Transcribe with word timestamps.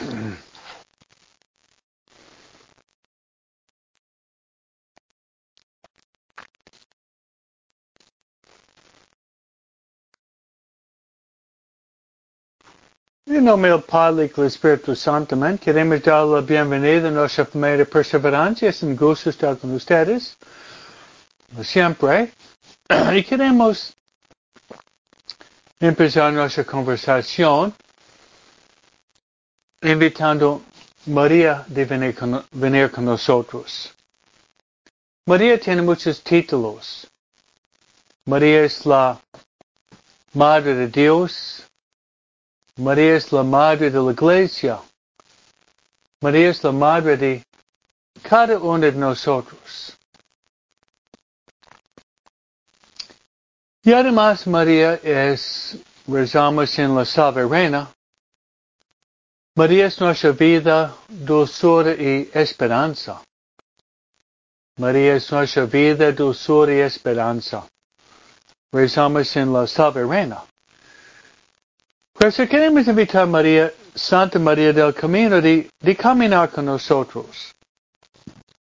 En 0.00 0.38
nombre 13.44 13.70
del 13.70 13.82
Padre 13.82 14.30
y 14.34 14.40
Espíritu 14.40 14.96
Santo. 14.96 15.36
Queremos 15.62 16.02
dar 16.02 16.24
la 16.24 16.40
bienvenida 16.40 17.08
a 17.08 17.10
nuestra 17.10 17.44
de 17.44 17.84
perseverancia. 17.84 18.70
Es 18.70 18.82
un 18.82 18.96
gusto 18.96 19.28
estar 19.28 19.58
con 19.58 19.74
ustedes, 19.74 20.38
siempre. 21.62 22.32
Eh. 22.88 22.88
Y 23.18 23.24
queremos 23.24 23.94
empezar 25.78 26.32
nuestra 26.32 26.64
conversación 26.64 27.74
invitando 29.82 30.62
María 31.06 31.64
de 31.66 31.84
venir 31.84 32.90
con, 32.90 33.04
nosotros. 33.04 33.94
María 35.26 35.58
tiene 35.58 35.82
muchos 35.82 36.22
títulos. 36.22 37.06
María 38.26 38.64
es 38.64 38.84
la 38.84 39.20
Madre 40.32 40.74
de 40.74 40.86
Dios, 40.86 41.64
María 42.76 43.16
es 43.16 43.32
la 43.32 43.42
madre 43.42 43.90
de 43.90 43.98
la 43.98 44.12
iglesia. 44.12 44.80
María 46.20 46.50
es 46.50 46.62
la 46.62 46.70
madre 46.70 47.16
de 47.16 47.42
cada 48.22 48.58
uno 48.58 48.78
de 48.78 48.92
nosotros. 48.92 49.96
Y 53.82 53.92
además 53.92 54.46
María 54.46 54.94
es, 55.02 55.76
rezamos 56.06 56.78
en 56.78 56.94
la 56.94 57.04
soberana, 57.04 57.90
María 59.56 59.86
es 59.86 60.00
nuestra 60.00 60.30
vida, 60.30 60.94
dulzura 61.08 61.92
y 61.92 62.30
esperanza. 62.32 63.20
María 64.78 65.16
es 65.16 65.30
nuestra 65.32 65.66
vida, 65.66 66.12
dulzura 66.12 66.72
y 66.72 66.78
esperanza. 66.78 67.66
Rezamos 68.72 69.36
en 69.36 69.52
la 69.52 69.66
soberana. 69.66 70.44
Si 72.30 72.46
queremos 72.46 72.86
invitar 72.86 73.22
a 73.22 73.26
María, 73.26 73.72
Santa 73.94 74.38
María 74.38 74.72
del 74.72 74.94
Camino, 74.94 75.40
de, 75.40 75.68
de 75.80 75.96
caminar 75.96 76.50
con 76.50 76.66
nosotros, 76.66 77.52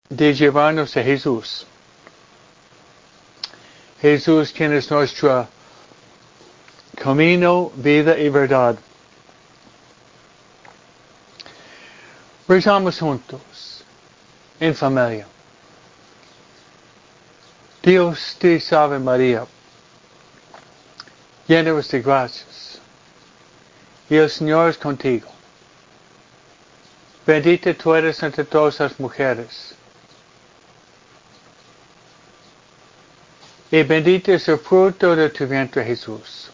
de 0.09 0.33
llevarnos 0.33 0.97
a 0.97 1.03
Jesús. 1.03 1.67
Jesús 4.01 4.51
quien 4.51 4.73
es 4.73 4.89
nuestro 4.89 5.47
camino, 6.95 7.71
vida 7.75 8.17
y 8.17 8.29
verdad. 8.29 8.77
Rezamos 12.49 12.97
juntos, 12.97 13.83
en 14.59 14.73
familia. 14.73 15.27
Dios 17.83 18.35
te 18.39 18.59
salve 18.59 18.97
María, 18.97 19.45
llena 21.47 21.73
de 21.73 22.01
gracias. 22.01 22.81
Y 24.09 24.15
el 24.15 24.31
Señor 24.31 24.71
es 24.71 24.79
contigo. 24.79 25.29
Bendita 27.23 27.71
tú 27.75 27.93
eres 27.93 28.23
entre 28.23 28.43
todas 28.45 28.79
las 28.79 28.99
mujeres. 28.99 29.75
Y 33.69 33.83
bendito 33.83 34.33
es 34.33 34.47
el 34.47 34.57
fruto 34.57 35.15
de 35.15 35.29
tu 35.29 35.45
vientre 35.45 35.85
Jesús. 35.85 36.49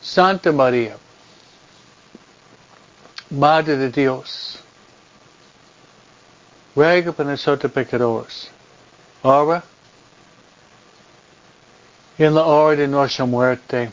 Santa 0.00 0.50
María, 0.50 0.96
Madre 3.34 3.76
de 3.76 3.90
Dios, 3.90 4.60
ruega 6.76 7.12
por 7.12 7.26
nosotros 7.26 7.72
pecadores, 7.72 8.48
ahora 9.22 9.62
y 12.16 12.22
en 12.22 12.34
la 12.34 12.44
hora 12.44 12.76
de 12.76 12.86
nuestra 12.86 13.24
muerte. 13.24 13.90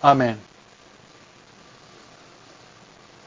Amén. 0.00 0.38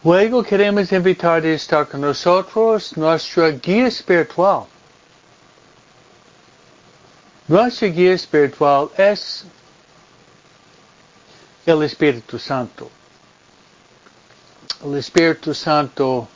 Luego 0.04 0.44
queremos 0.44 0.92
invitar 0.92 1.44
a 1.44 1.48
estar 1.48 1.88
con 1.88 2.02
nosotros 2.02 2.96
nuestra 2.98 3.50
guía 3.52 3.88
espiritual. 3.88 4.66
Nuestra 7.48 7.88
guía 7.88 8.14
espiritual 8.14 8.90
es 8.98 9.46
el 11.66 11.82
Espíritu 11.82 12.38
Santo. 12.38 12.92
El 14.84 14.98
Espíritu 14.98 15.54
Santo 15.54 16.28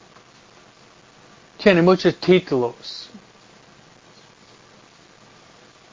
tiene 1.57 1.81
muchos 1.81 2.15
títulos. 2.15 3.09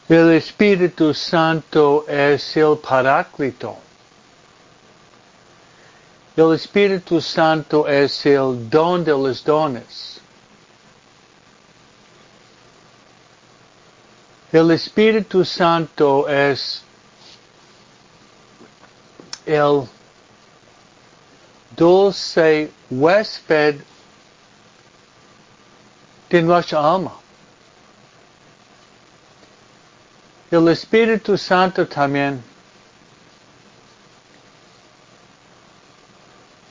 El 0.08 0.32
Espíritu 0.32 1.12
Santo 1.12 2.06
es 2.08 2.56
el 2.56 2.78
Paráclito. 2.78 3.76
El 6.36 6.54
Espíritu 6.54 7.20
Santo 7.20 7.88
es 7.88 8.24
el 8.26 8.70
don 8.70 9.04
de 9.04 9.12
los 9.12 9.42
dones. 9.42 10.20
El 14.52 14.70
Espíritu 14.70 15.44
Santo 15.44 16.28
es 16.28 16.82
el 19.44 19.88
dulce 21.76 22.70
huésped 22.90 23.80
de 26.30 26.42
nuestra 26.42 26.78
alma. 26.80 27.12
El 30.50 30.68
Espíritu 30.68 31.36
Santo 31.36 31.86
también 31.86 32.42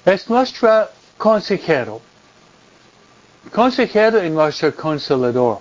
es 0.05 0.29
nuestro 0.29 0.89
consejero, 1.17 2.01
consejero 3.51 4.23
y 4.23 4.29
nuestro 4.29 4.73
consolador. 4.73 5.59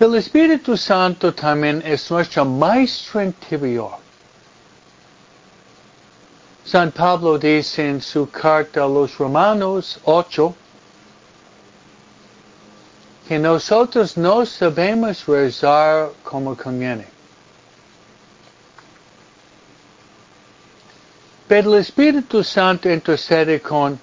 El 0.00 0.16
Espíritu 0.16 0.76
Santo 0.76 1.32
también 1.32 1.80
es 1.84 2.10
nuestro 2.10 2.44
maestro 2.44 3.22
interior. 3.22 4.01
San 6.64 6.92
Pablo 6.92 7.38
dice 7.38 7.88
en 7.88 8.00
su 8.00 8.30
carta 8.30 8.84
a 8.84 8.88
los 8.88 9.18
Romanos 9.18 9.98
8 10.04 10.54
que 13.26 13.38
nosotros 13.38 14.16
no 14.16 14.46
sabemos 14.46 15.26
rezar 15.26 16.10
como 16.22 16.56
conviene. 16.56 17.06
Pero 21.48 21.74
el 21.74 21.80
Espíritu 21.80 22.44
Santo 22.44 22.88
intercede 22.88 23.60
con 23.60 23.98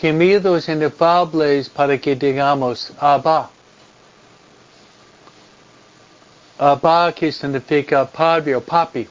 gemidos 0.00 0.68
inefables 0.68 1.68
para 1.68 1.98
que 1.98 2.14
digamos 2.14 2.92
Abba. 2.98 3.50
Abba 6.58 7.12
que 7.12 7.32
significa 7.32 8.04
padre 8.04 8.54
o 8.54 8.60
papi. 8.60 9.08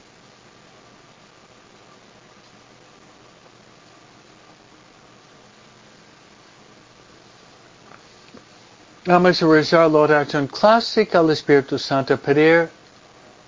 Vamos 9.08 9.42
a 9.42 9.46
rezar 9.46 9.90
la 9.90 10.00
oración 10.00 10.46
clásica 10.48 11.20
al 11.20 11.30
Espíritu 11.30 11.78
Santo, 11.78 12.18
pedir 12.18 12.68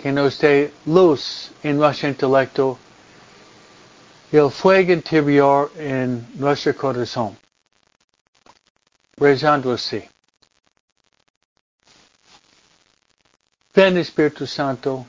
que 0.00 0.10
nos 0.10 0.38
dé 0.38 0.72
luz 0.86 1.50
en 1.62 1.76
nuestro 1.76 2.08
intelecto 2.08 2.78
y 4.32 4.38
el 4.38 4.50
fuego 4.50 4.90
interior 4.90 5.70
en 5.76 6.26
nuestro 6.36 6.74
corazón. 6.74 7.36
Rezando 9.18 9.72
así. 9.74 10.02
Ven 13.74 13.98
Espíritu 13.98 14.46
Santo, 14.46 15.04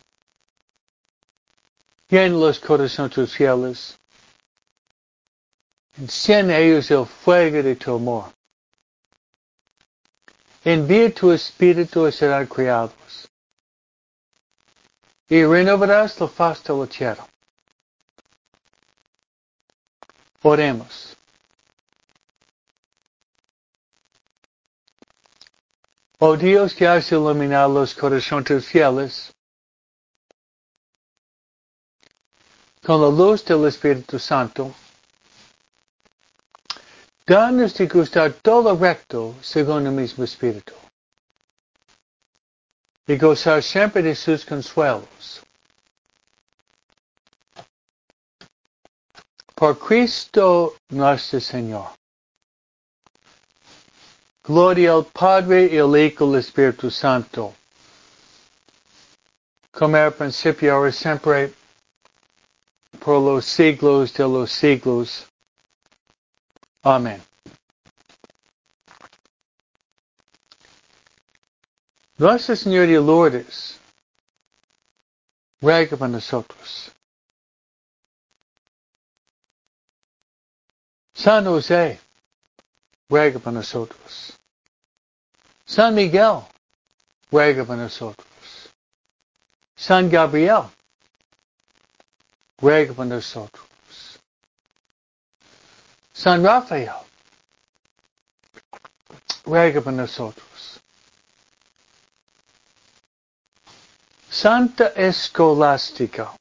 llena 2.09 2.35
los 2.35 2.59
corazones 2.59 3.13
tus 3.13 3.33
fieles, 3.33 3.97
enciende 5.97 6.57
ellos 6.61 6.91
el 6.91 7.05
fuego 7.05 7.63
de 7.63 7.77
tu 7.77 7.95
amor. 7.95 8.40
Envía 10.63 11.13
tu 11.13 11.31
espíritu 11.31 12.07
y 12.07 12.11
serán 12.11 12.45
criados. 12.45 13.29
Y 15.27 15.43
renovarás 15.43 16.19
la 16.19 16.27
faz 16.27 16.63
de 16.63 16.73
la 16.73 16.87
tierra. 16.87 17.27
Oremos. 20.43 21.15
Oh 26.19 26.37
Dios 26.37 26.75
que 26.75 26.87
has 26.87 27.11
iluminado 27.11 27.73
los 27.73 27.95
corazones 27.95 28.67
fieles, 28.67 29.33
con 32.83 33.01
la 33.01 33.09
luz 33.09 33.43
del 33.43 33.65
Espíritu 33.65 34.19
Santo, 34.19 34.71
danos 37.25 37.73
de 37.75 37.87
gustar 37.87 38.33
todo 38.41 38.75
recto 38.75 39.35
según 39.41 39.87
el 39.87 39.93
mismo 39.93 40.23
Espíritu 40.23 40.73
y 43.07 43.17
gozar 43.17 43.61
siempre 43.61 44.01
de 44.01 44.15
sus 44.15 44.45
consuelos. 44.45 45.41
Por 49.55 49.77
Cristo 49.77 50.75
nuestro 50.89 51.39
Señor. 51.39 51.89
Gloria 54.43 54.93
al 54.93 55.05
Padre 55.05 55.69
y 55.71 55.77
al 55.77 55.95
Hijo 55.97 56.25
y 56.25 56.33
al 56.33 56.39
Espíritu 56.39 56.89
Santo. 56.89 57.53
Como 59.71 59.97
era 59.97 60.11
principio, 60.11 60.73
ahora 60.73 60.91
siempre, 60.91 61.53
por 62.99 63.21
los 63.21 63.45
siglos 63.45 64.13
de 64.13 64.23
los 64.23 64.51
siglos. 64.51 65.30
Amén. 66.83 67.21
Nuestra 72.17 72.55
Señora 72.55 72.87
de 72.87 72.99
Lourdes, 72.99 73.79
ruega 75.59 75.97
por 75.97 76.09
nosotros. 76.09 76.91
San 81.13 81.45
José, 81.45 81.99
ruega 83.09 83.39
por 83.39 83.53
nosotros. 83.53 84.33
San 85.65 85.93
Miguel, 85.93 86.41
ruega 87.31 87.63
por 87.63 87.77
nosotros. 87.77 88.27
San 89.75 90.09
Gabriel, 90.09 90.69
ruega 92.57 92.93
por 92.93 93.05
nosotros. 93.05 93.70
San 96.21 96.43
Rafael, 96.43 97.03
ruega 99.43 99.81
por 99.81 99.91
nosotros. 99.91 100.79
Santa 104.29 104.93
Escolástica, 104.95 106.31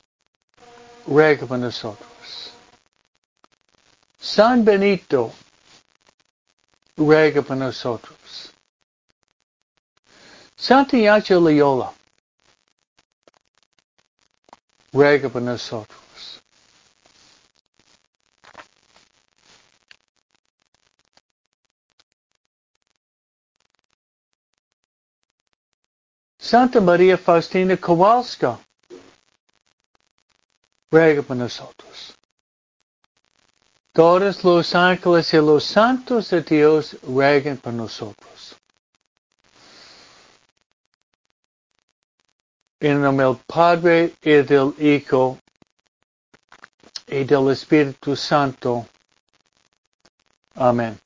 ruega 1.06 1.46
por 1.46 1.58
nosotros. 1.58 2.52
San 4.18 4.66
Benito, 4.66 5.32
ruega 6.94 7.40
por 7.40 7.56
nosotros. 7.56 8.52
Santiago 10.56 11.40
Loyola, 11.40 11.90
ruega 14.92 15.30
por 15.30 15.40
nosotros. 15.40 16.00
Santa 26.50 26.81
María 26.81 27.17
Faustina 27.17 27.76
Kowalska, 27.76 28.58
ruega 30.91 31.23
por 31.23 31.37
nosotros. 31.37 32.19
Todos 33.93 34.43
los 34.43 34.75
ángeles 34.75 35.32
y 35.32 35.37
los 35.37 35.62
santos 35.62 36.31
de 36.31 36.43
Dios 36.43 36.97
rueguen 37.05 37.56
por 37.56 37.73
nosotros. 37.73 38.56
En 42.81 43.00
nombre 43.00 43.26
del 43.26 43.38
Padre 43.47 44.14
y 44.20 44.43
del 44.43 44.75
Hijo 44.81 45.38
y 47.06 47.23
del 47.23 47.49
Espíritu 47.52 48.17
Santo. 48.17 48.88
Amén. 50.56 50.99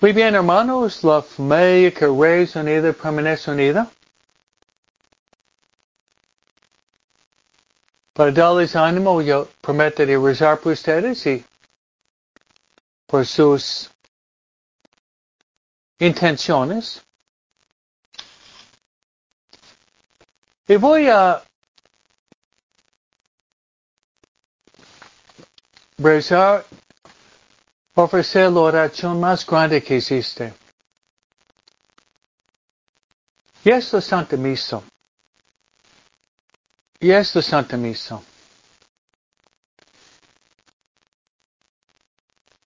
Muy 0.00 0.14
bien, 0.14 0.34
hermanos, 0.34 1.04
la 1.04 1.20
familia 1.20 1.92
que 1.92 2.06
reza 2.06 2.60
unida 2.60 2.94
permanece 2.94 3.50
unida. 3.50 3.90
Para 8.16 8.32
darles 8.32 8.74
ánimo, 8.74 9.20
yo 9.20 9.46
prometo 9.60 10.06
de 10.06 10.16
rezar 10.16 10.58
por 10.58 10.72
ustedes 10.72 11.26
y 11.26 11.44
por 13.06 13.26
sus 13.26 13.90
intenciones. 15.98 17.02
Y 20.66 20.76
voy 20.76 21.10
a 21.10 21.44
rezar, 25.98 26.64
ofrecer 27.94 28.50
la 28.50 28.60
oración 28.60 29.20
más 29.20 29.44
grande 29.44 29.82
que 29.82 29.98
existe. 29.98 30.54
Y 33.62 33.70
es 33.72 33.92
la 33.92 34.00
Santa 34.00 34.38
Misa. 34.38 34.82
Y 37.00 37.10
es 37.10 37.34
la 37.34 37.42
Santa 37.42 37.76
Misa. 37.76 38.20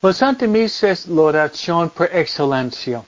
La 0.03 0.13
Santa 0.13 0.47
Misa 0.47 0.91
es 0.91 1.07
la 1.07 1.23
oración 1.23 1.91
por 1.91 2.07
excelencia. 2.15 3.05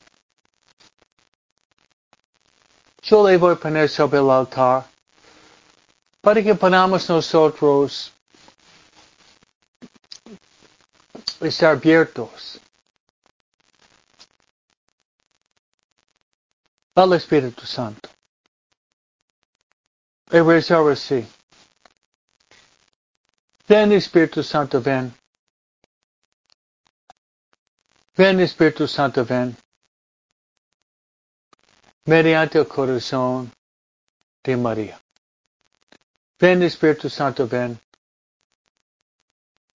Yo 3.01 3.27
le 3.27 3.37
voy 3.37 3.53
a 3.53 3.55
poner 3.57 3.89
sobre 3.89 4.19
el 4.19 4.29
altar 4.29 4.85
para 6.21 6.41
que 6.41 6.55
podamos 6.55 7.09
nosotros 7.09 8.13
estar 11.41 11.71
abiertos 11.75 12.59
al 16.95 17.13
Espíritu 17.13 17.65
Santo. 17.65 18.12
Y 20.33 20.39
rezar 20.39 20.89
así. 20.91 21.27
Ven 23.67 23.91
Espíritu 23.91 24.41
Santo, 24.41 24.81
ven. 24.81 25.13
Ven 28.17 28.39
Espíritu 28.39 28.87
Santo, 28.87 29.23
ven. 29.23 29.55
Mediante 32.05 32.57
el 32.57 32.67
corazón 32.67 33.51
de 34.43 34.57
María. 34.57 34.99
Ven 36.39 36.63
Espíritu 36.63 37.11
Santo, 37.11 37.47
ven. 37.47 37.79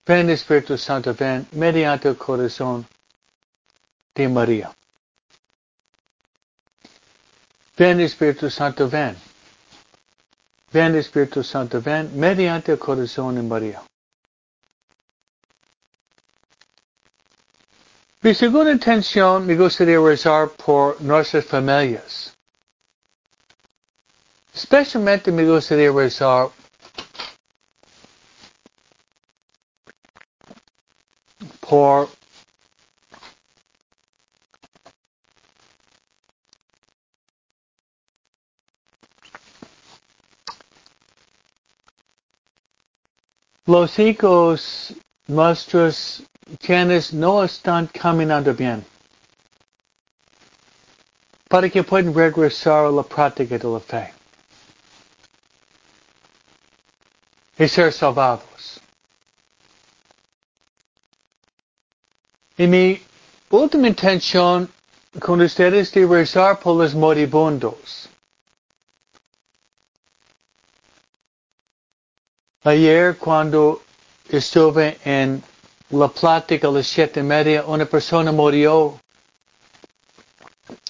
Ven 0.05 0.29
Espíritu 0.29 0.77
Santo, 0.77 1.15
ven. 1.15 1.47
Mediante 1.53 2.09
el 2.09 2.17
corazón 2.17 2.85
de 4.13 4.29
María. 4.29 4.75
Ven 7.77 8.01
Espíritu 8.01 8.51
Santo, 8.51 8.89
ven. 8.89 9.28
Ven 10.73 10.97
Espíritu 10.97 11.43
Santo, 11.43 11.81
ven 11.81 12.11
mediante 12.15 12.73
el 12.73 12.79
corazón 12.79 13.37
de 13.37 13.43
María. 13.43 13.83
Mi 18.21 18.35
segunda 18.35 18.73
intención 18.73 19.47
me 19.47 19.55
gustaría 19.55 19.99
rezar 19.99 20.51
por 20.51 21.01
nuestras 21.01 21.45
familias. 21.47 22.35
Especialmente 24.53 25.31
me 25.33 25.45
gustaría 25.45 25.91
rezar 25.93 26.51
por 31.61 32.09
los 43.69 43.99
hijos 43.99 44.95
nuestros 45.27 46.23
quienes 46.59 47.13
no 47.13 47.45
están 47.45 47.87
caminando 47.89 48.55
bien, 48.55 48.83
para 51.51 51.69
que 51.69 51.83
puedan 51.85 52.15
regresar 52.15 52.87
a 52.87 52.91
la 52.91 53.03
práctica 53.03 53.59
de 53.59 53.69
la 53.69 53.79
fe 53.79 54.15
y 57.59 57.69
ser 57.69 57.93
salvados. 57.93 58.81
Y 62.57 62.67
mi 62.67 63.03
última 63.51 63.89
intención 63.89 64.73
con 65.21 65.43
ustedes 65.43 65.89
es 65.89 65.93
de 65.93 66.07
rezar 66.07 66.59
por 66.59 66.75
los 66.75 66.95
moribundos. 66.95 68.08
Ayer 72.69 73.17
cuando 73.17 73.81
estuve 74.29 74.99
en 75.03 75.43
la 75.89 76.09
plática 76.09 76.69
a 76.69 76.71
las 76.71 76.87
siete 76.87 77.21
y 77.21 77.23
media, 77.23 77.65
una 77.65 77.87
persona 77.87 78.31
murió 78.31 79.01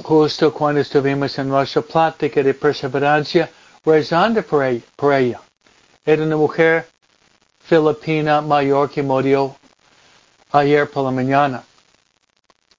justo 0.02 0.52
cuando 0.52 0.80
estuvimos 0.80 1.38
en 1.38 1.48
nuestra 1.48 1.82
plática 1.82 2.42
de 2.42 2.52
perseverancia 2.54 3.48
rezando 3.84 4.42
por 4.42 5.14
ella. 5.14 5.40
Era 6.04 6.24
una 6.24 6.36
mujer 6.36 6.88
filipina 7.60 8.40
mayor 8.40 8.90
que 8.90 9.04
murió 9.04 9.54
ayer 10.50 10.90
por 10.90 11.04
la 11.04 11.12
mañana. 11.12 11.62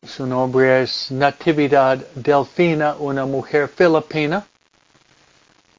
Su 0.06 0.28
nombre 0.28 0.82
es 0.82 1.10
Natividad 1.10 2.00
Delfina, 2.16 2.96
una 3.00 3.26
mujer 3.26 3.70
filipina. 3.70 4.46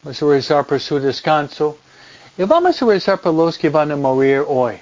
Vamos 0.04 0.22
a 0.22 0.26
rezar 0.26 0.64
por 0.64 0.80
su 0.80 0.98
descanso. 0.98 1.76
Vamos 2.36 2.80
rezar 2.80 3.20
por 3.20 3.34
los 3.34 3.58
que 3.58 3.68
van 3.68 3.90
a 3.92 3.96
morir 3.96 4.44
hoy. 4.46 4.80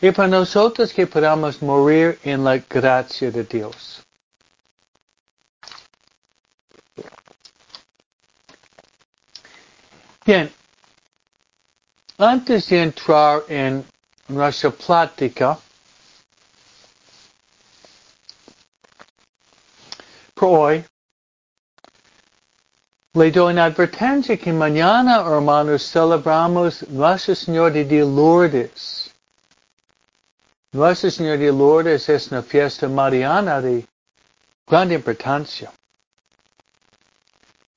Y 0.00 0.10
para 0.10 0.28
nosotros 0.28 0.92
que 0.92 1.06
podamos 1.06 1.62
morir 1.62 2.18
en 2.22 2.44
la 2.44 2.58
gracia 2.58 3.30
de 3.30 3.44
Dios. 3.44 4.02
Bien, 10.24 10.52
antes 12.18 12.68
de 12.68 12.82
entrar 12.82 13.44
en 13.48 13.84
nuestra 14.26 14.70
plática, 14.70 15.56
por 20.34 20.48
hoy, 20.48 20.84
le 23.16 23.30
doy 23.30 23.52
una 23.52 23.64
advertencia 23.64 24.36
que 24.36 24.52
mañana, 24.52 25.24
hermanos, 25.26 25.90
celebramos 25.90 26.86
Nuestra 26.90 27.34
Señora 27.34 27.70
de 27.70 28.00
Lourdes. 28.00 29.10
Nuestra 30.72 31.10
Señora 31.10 31.38
de 31.38 31.50
Lourdes 31.50 32.06
es 32.10 32.30
una 32.30 32.42
fiesta 32.42 32.86
mariana 32.88 33.62
de 33.62 33.86
gran 34.66 34.92
importancia. 34.92 35.72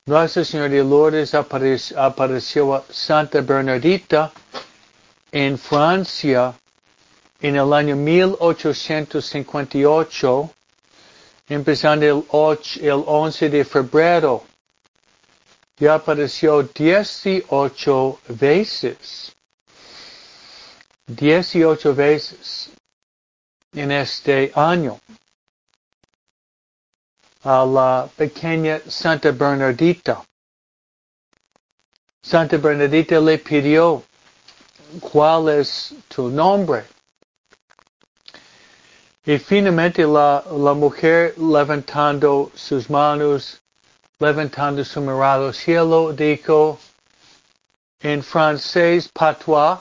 Nuestra 0.05 0.43
Señora 0.43 0.67
de 0.67 0.83
Lourdes 0.83 1.33
apareció 1.33 2.75
a 2.75 2.83
Santa 2.89 3.39
Bernardita 3.39 4.33
en 5.31 5.57
Francia 5.57 6.53
en 7.39 7.55
el 7.55 7.71
año 7.71 7.95
1858 7.95 10.49
empezando 11.47 12.05
el, 12.05 12.25
8, 12.27 12.79
el 12.83 13.03
11 13.05 13.49
de 13.49 13.63
febrero. 13.63 14.43
Ya 15.79 15.93
apareció 15.93 16.63
18 16.63 18.19
veces. 18.27 19.33
18 21.07 21.95
veces 21.95 22.69
en 23.73 23.91
este 23.91 24.51
año. 24.55 24.99
A 27.43 27.65
la 27.65 28.09
pequeña 28.17 28.81
Santa 28.87 29.31
Bernardita. 29.31 30.21
Santa 32.21 32.57
Bernardita 32.57 33.19
le 33.21 33.37
pidió, 33.37 34.03
¿cuál 34.99 35.47
es 35.47 35.95
tu 36.09 36.27
nombre? 36.27 36.83
Y 39.25 39.37
finalmente 39.37 40.05
la, 40.05 40.43
la 40.51 40.73
mujer 40.73 41.35
levantando 41.37 42.51
sus 42.53 42.89
manos, 42.89 43.61
levantando 44.19 44.83
su 44.83 44.99
mirada 44.99 45.47
al 45.47 45.53
cielo, 45.53 46.11
dijo 46.11 46.77
en 48.01 48.21
francés 48.21 49.07
patois, 49.07 49.79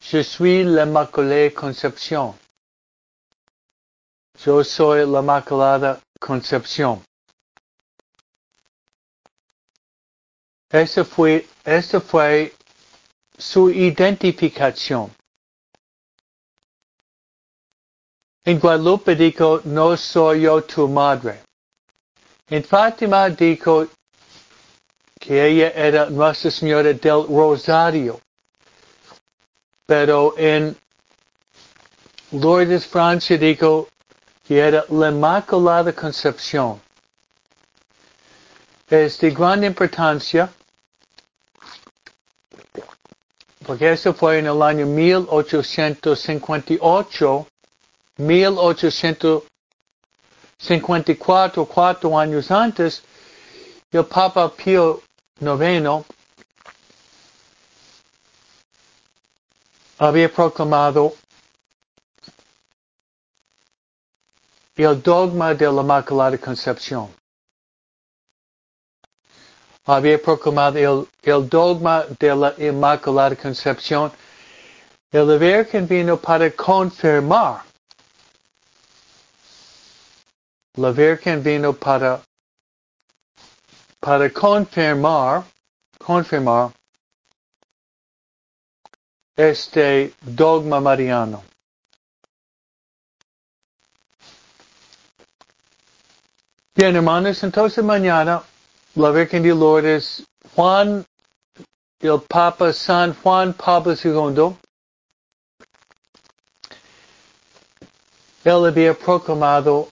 Je 0.00 0.22
suis 0.22 0.64
l'Immaculée 0.64 1.52
Conception. 1.52 2.34
Yo 4.38 4.62
soy 4.64 5.04
la 5.04 5.20
Inmaculada 5.20 6.00
Concepción. 6.18 7.02
Esa 10.70 11.04
fue, 11.04 11.46
esa 11.64 12.00
fue 12.00 12.54
su 13.36 13.70
identificación. 13.70 15.10
En 18.44 18.58
Guadalupe 18.58 19.14
dijo, 19.16 19.60
no 19.64 19.96
soy 19.96 20.42
yo 20.42 20.62
tu 20.62 20.88
madre. 20.88 21.42
En 22.50 22.64
Fátima 22.64 23.30
dijo 23.30 23.86
que 25.18 25.46
ella 25.46 25.70
era 25.70 26.10
Nuestra 26.10 26.50
Señora 26.50 26.92
del 26.92 27.26
Rosario. 27.28 28.20
Pero 29.86 30.34
en 30.36 30.76
Lourdes, 32.32 32.86
Francia, 32.86 33.38
dijo 33.38 33.88
que 34.46 34.58
era 34.58 34.84
la 34.88 35.10
Inmaculada 35.10 35.92
Concepción. 35.92 36.80
Es 38.88 39.20
de 39.20 39.30
gran 39.30 39.62
importancia 39.62 40.50
porque 43.70 43.92
eso 43.92 44.12
fue 44.12 44.40
en 44.40 44.46
el 44.46 44.60
año 44.62 44.84
1858 44.84 47.46
1854, 50.60 51.64
cuatro 51.66 52.18
años 52.18 52.50
antes, 52.50 53.02
el 53.90 54.04
Papa 54.04 54.52
Pío 54.54 55.00
IX 55.40 56.04
había 59.98 60.28
proclamado 60.32 61.14
el 64.76 65.02
dogma 65.02 65.54
de 65.54 65.66
la 65.72 65.80
Inmaculada 65.80 66.38
Concepción. 66.38 67.08
Había 69.86 70.20
proclamado 70.22 70.78
el, 70.78 71.08
el 71.22 71.48
dogma 71.48 72.04
de 72.18 72.36
la 72.36 72.54
Inmaculada 72.58 73.34
Concepción. 73.34 74.12
El 75.10 75.38
Virgen 75.38 75.88
vino 75.88 76.18
para 76.18 76.50
confirmar 76.50 77.62
La 80.76 80.92
Virgen 80.92 81.42
vino 81.42 81.72
para, 81.72 82.22
para 83.98 84.30
confirmar, 84.30 85.44
confirmar 85.98 86.72
este 89.36 90.14
dogma 90.20 90.80
mariano. 90.80 91.42
Bien, 96.74 96.94
hermanos, 96.94 97.42
entonces 97.42 97.84
mañana 97.84 98.42
la 98.94 99.10
Virgen 99.10 99.42
de 99.42 99.48
Lourdes, 99.48 100.24
Juan, 100.54 101.04
el 101.98 102.20
Papa 102.28 102.72
San 102.72 103.12
Juan 103.14 103.52
Pablo 103.54 103.94
II, 103.94 104.56
él 108.44 108.66
había 108.66 108.94
proclamado 108.94 109.88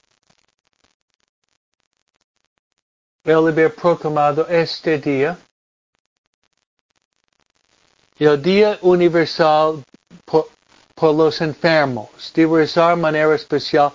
él 3.31 3.49
había 3.49 3.69
proclamado 3.69 4.47
este 4.49 4.99
día, 4.99 5.39
el 8.19 8.41
Día 8.41 8.79
Universal 8.81 9.85
por, 10.25 10.49
los 11.15 11.41
Enfermos, 11.41 12.09
de 12.35 12.47
rezar 12.47 12.97
manera 12.97 13.35
especial 13.35 13.93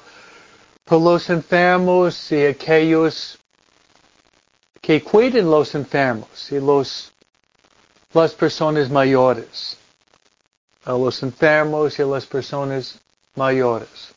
por 0.85 1.01
los 1.01 1.29
enfermos 1.29 2.31
y 2.31 2.45
aquellos 2.45 3.37
que 4.79 5.01
cuiden 5.01 5.49
los 5.49 5.73
enfermos 5.75 6.51
y 6.51 6.59
los, 6.59 7.11
las 8.13 8.33
personas 8.33 8.89
mayores. 8.89 9.77
A 10.85 10.91
los 10.91 11.23
enfermos 11.23 11.97
y 11.97 12.03
las 12.03 12.25
personas 12.25 12.99
mayores. 13.35 14.13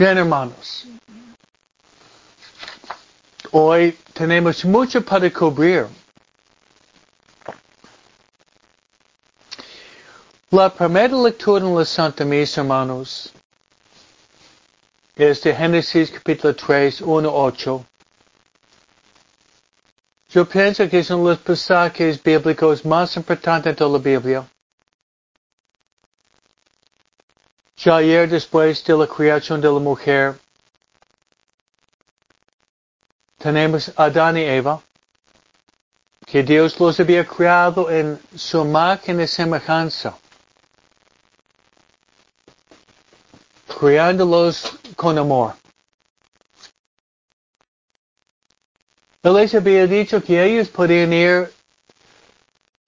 Bien, 0.00 0.16
hermanos. 0.16 0.86
Hoy 3.50 3.98
tenemos 4.14 4.64
mucho 4.64 5.04
para 5.04 5.30
cubrir. 5.30 5.88
La 10.50 10.70
primera 10.70 11.14
lectura 11.14 11.66
en 11.66 11.76
la 11.76 11.84
Santa 11.84 12.24
Misa, 12.24 12.62
hermanos, 12.62 13.30
es 15.16 15.42
de 15.42 15.54
Génesis 15.54 16.10
capítulo 16.10 16.56
3, 16.56 17.02
1, 17.02 17.30
8. 17.30 17.84
Yo 20.30 20.48
pienso 20.48 20.88
que 20.88 21.04
son 21.04 21.22
los 21.24 21.36
pasajes 21.40 22.22
bíblicos 22.22 22.86
más 22.86 23.14
importantes 23.18 23.76
de 23.76 23.86
la 23.86 23.98
Biblia. 23.98 24.46
Ya 27.82 27.96
ayer 27.96 28.28
después 28.28 28.84
de 28.84 28.94
la 28.94 29.06
creación 29.06 29.60
de 29.60 29.68
la 29.68 29.78
mujer, 29.78 30.38
tenemos 33.38 33.90
Adán 33.96 34.36
y 34.36 34.42
Eva, 34.42 34.82
que 36.26 36.42
Dios 36.42 36.78
los 36.78 37.00
había 37.00 37.26
creado 37.26 37.90
en 37.90 38.20
su 38.36 38.64
máquina 38.64 39.22
y 39.22 39.26
semejanza. 39.26 40.14
criándolos 43.80 44.76
con 44.94 45.16
amor. 45.16 45.54
Él 49.22 49.34
les 49.34 49.54
había 49.54 49.86
dicho 49.86 50.22
que 50.22 50.44
ellos 50.44 50.68
podían 50.68 51.14
ir 51.14 51.50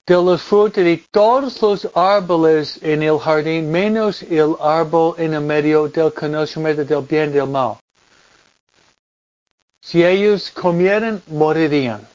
de 0.06 0.14
los 0.14 0.42
frutos 0.42 0.82
de 0.82 1.04
todos 1.10 1.62
los 1.62 1.88
árboles 1.94 2.78
en 2.82 3.02
el 3.02 3.18
jardín, 3.18 3.70
menos 3.70 4.22
el 4.22 4.56
árbol 4.60 5.14
en 5.18 5.34
el 5.34 5.40
medio 5.40 5.88
del 5.88 6.12
conocimiento 6.12 6.84
del 6.84 7.02
bien 7.02 7.30
y 7.30 7.34
del 7.34 7.46
mal. 7.46 7.78
Si 9.80 10.04
ellos 10.04 10.50
comieran, 10.50 11.22
morirían. 11.26 12.06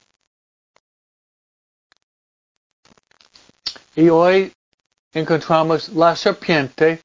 Y 3.95 4.09
hoy 4.09 4.53
encontramos 5.13 5.89
la 5.89 6.15
serpiente 6.15 7.01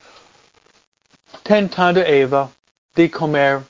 tentando 1.42 2.00
a 2.00 2.06
Eva 2.06 2.50
de 2.94 3.10
comer. 3.10 3.62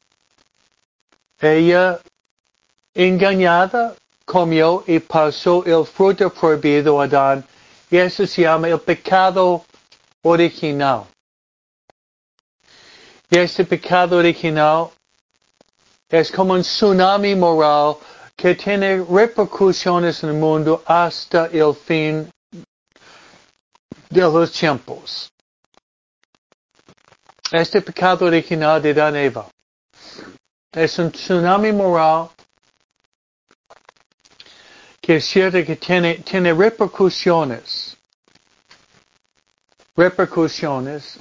Ella, 1.40 2.00
engañada, 2.94 3.94
comió 4.24 4.84
y 4.86 4.98
pasó 4.98 5.64
el 5.64 5.84
fruto 5.86 6.30
prohibido 6.30 7.00
a 7.00 7.04
Adán. 7.04 7.44
Y 7.90 7.96
eso 7.98 8.26
se 8.26 8.42
llama 8.42 8.68
el 8.68 8.80
pecado 8.80 9.64
original. 10.22 11.04
Y 13.30 13.38
este 13.38 13.64
pecado 13.64 14.18
original 14.18 14.90
es 16.08 16.30
como 16.30 16.54
un 16.54 16.62
tsunami 16.62 17.34
moral 17.34 17.96
que 18.36 18.54
tiene 18.54 19.02
repercusiones 19.02 20.22
en 20.22 20.30
el 20.30 20.36
mundo 20.36 20.82
hasta 20.86 21.46
el 21.46 21.74
fin 21.74 22.30
de 24.10 24.20
los 24.20 24.52
tiempos. 24.52 25.30
Este 27.50 27.80
pecado 27.80 28.26
original 28.26 28.80
de 28.82 28.94
Dan 28.94 29.16
Eva 29.16 29.46
es 30.72 30.98
un 30.98 31.10
tsunami 31.10 31.72
moral 31.72 32.30
que 35.02 35.16
es 35.16 35.24
cierto 35.24 35.58
que 35.66 35.74
tiene, 35.74 36.14
tiene 36.18 36.54
repercusiones. 36.54 37.96
Repercusiones. 39.96 41.18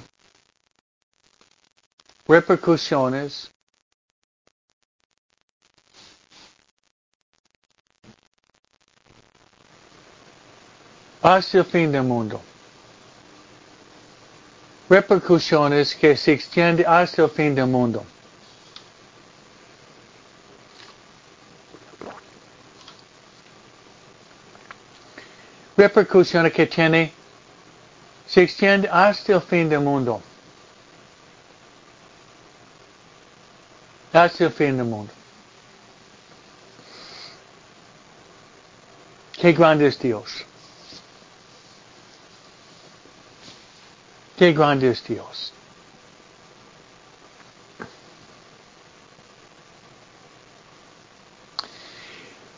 Repercusiones. 2.28 3.50
Hasta 11.20 11.58
el 11.58 11.64
fin 11.64 11.90
del 11.90 12.04
mundo. 12.04 12.40
Repercusiones 14.88 15.94
que 15.96 16.16
se 16.16 16.32
extienden 16.32 16.86
hasta 16.86 17.24
el 17.24 17.30
fin 17.30 17.54
del 17.54 17.66
mundo. 17.66 18.04
Repercusiones 25.82 26.52
que 26.52 26.66
tiene 26.66 27.12
se 28.26 28.42
extiende 28.42 28.88
hasta 28.88 29.32
el 29.34 29.40
fin 29.40 29.68
del 29.68 29.80
mundo. 29.80 30.22
Hasta 34.12 34.44
el 34.44 34.52
fin 34.52 34.76
del 34.76 34.86
mundo. 34.86 35.12
Qué 39.32 39.52
grande 39.52 39.88
es 39.88 39.98
Dios. 39.98 40.44
Qué 44.36 44.52
grande 44.52 44.90
es 44.90 45.02
Dios. 45.04 45.52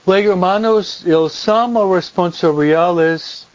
Luego, 0.06 0.32
hermanos, 0.32 1.02
el 1.06 1.30
salmo 1.30 1.94
responsorial 1.94 3.00
es, 3.00 3.46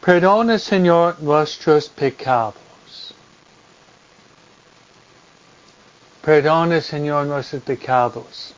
perdona, 0.00 0.56
Señor, 0.56 1.20
nuestros 1.20 1.88
pecados. 1.88 2.54
Perdona, 6.22 6.80
Señor, 6.80 7.26
nuestros 7.26 7.62
pecados. 7.62 8.54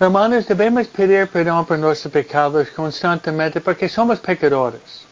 Hermanos, 0.00 0.48
debemos 0.48 0.88
pedir 0.88 1.28
perdón 1.28 1.64
por 1.66 1.78
nuestros 1.78 2.12
pecados 2.12 2.68
constantemente 2.70 3.60
porque 3.60 3.88
somos 3.88 4.18
pecadores. 4.18 5.06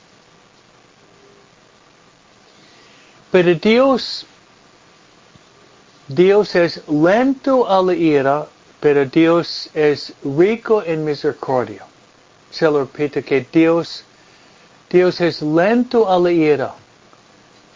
Pero 3.30 3.54
Dios 3.54 4.26
Dios 6.14 6.54
es 6.54 6.86
lento 6.88 7.66
a 7.68 7.82
la 7.82 7.94
ira, 7.94 8.46
pero 8.80 9.06
Dios 9.06 9.70
es 9.72 10.12
rico 10.22 10.82
en 10.82 11.04
misericordia. 11.04 11.86
Se 12.50 12.66
lo 12.66 12.80
repito 12.80 13.22
que 13.22 13.46
Dios, 13.50 14.04
Dios 14.90 15.20
es 15.22 15.40
lento 15.40 16.10
a 16.10 16.18
la 16.18 16.30
ira 16.30 16.74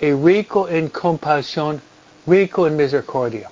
y 0.00 0.12
rico 0.12 0.68
en 0.68 0.88
compasión, 0.88 1.80
rico 2.26 2.66
en 2.66 2.76
misericordia. 2.76 3.50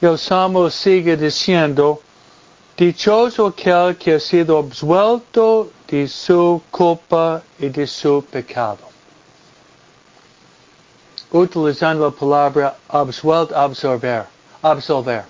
El 0.00 0.16
Salmo 0.16 0.70
sigue 0.70 1.16
diciendo, 1.16 2.00
Dichoso 2.78 3.46
aquel 3.46 3.96
que 3.96 4.14
ha 4.14 4.20
sido 4.20 4.56
absuelto 4.56 5.68
de 5.88 6.06
su 6.06 6.62
culpa 6.70 7.42
y 7.58 7.70
de 7.70 7.88
su 7.88 8.24
pecado. 8.30 8.78
Utilizando 11.32 12.04
la 12.04 12.12
palabra 12.12 12.76
absuelto, 12.88 13.56
absorber, 13.56 14.26
absolver. 14.62 15.24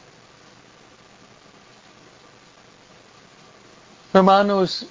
Hermanos, 4.12 4.84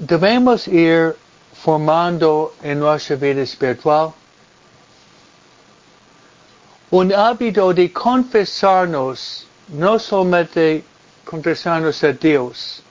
debemos 0.00 0.66
ir 0.66 1.16
formando 1.54 2.54
en 2.60 2.80
nuestra 2.80 3.14
vida 3.14 3.42
espiritual 3.42 4.12
un 6.90 7.12
hábito 7.12 7.72
de 7.72 7.92
confesarnos 7.92 9.46
no 9.68 9.96
solamente 10.00 10.84
confesarnos 11.26 12.02
a 12.04 12.12
Dios. 12.12 12.82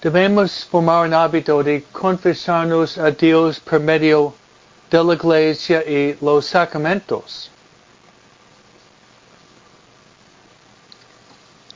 Debemos 0.00 0.64
formar 0.64 1.06
un 1.06 1.14
hábito 1.14 1.62
de 1.62 1.84
confesarnos 1.92 2.98
a 2.98 3.10
Dios 3.12 3.60
por 3.60 3.78
medio 3.78 4.34
de 4.90 5.04
la 5.04 5.14
iglesia 5.14 5.82
y 5.86 6.16
los 6.20 6.46
sacramentos. 6.46 7.50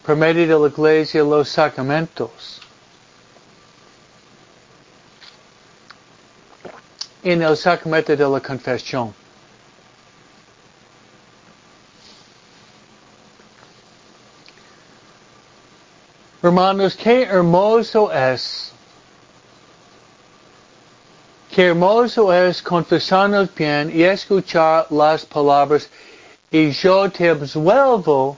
Por 0.05 0.17
medio 0.17 0.47
de 0.47 0.59
la 0.59 0.75
iglesia 0.75 1.23
y 1.23 1.29
los 1.29 1.49
sacramentos. 1.49 2.61
En 7.23 7.43
el 7.43 7.57
sacramento 7.57 8.17
de 8.17 8.29
la 8.29 8.41
confesión. 8.41 9.26
Hermanos, 16.43 16.95
qué 16.97 17.23
hermoso 17.23 18.13
es. 18.13 18.73
Qué 21.51 21.69
hermoso 21.69 22.31
es 22.33 22.61
confesarnos 22.61 23.55
bien 23.55 23.91
y 23.95 24.03
escuchar 24.03 24.87
las 24.91 25.25
palabras 25.25 25.89
y 26.51 26.71
yo 26.71 27.11
te 27.11 27.31
absuelvo 27.31 28.37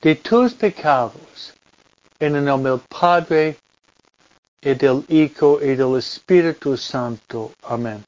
de 0.00 0.14
tus 0.14 0.54
pecados 0.54 1.52
en 2.18 2.36
el 2.36 2.44
nombre 2.46 2.72
del 2.72 2.80
Padre 2.88 3.58
y 4.62 4.74
del 4.74 5.04
Hijo 5.08 5.58
y 5.62 5.74
del 5.74 5.96
Espíritu 5.98 6.76
Santo. 6.78 7.52
Amén. 7.62 8.02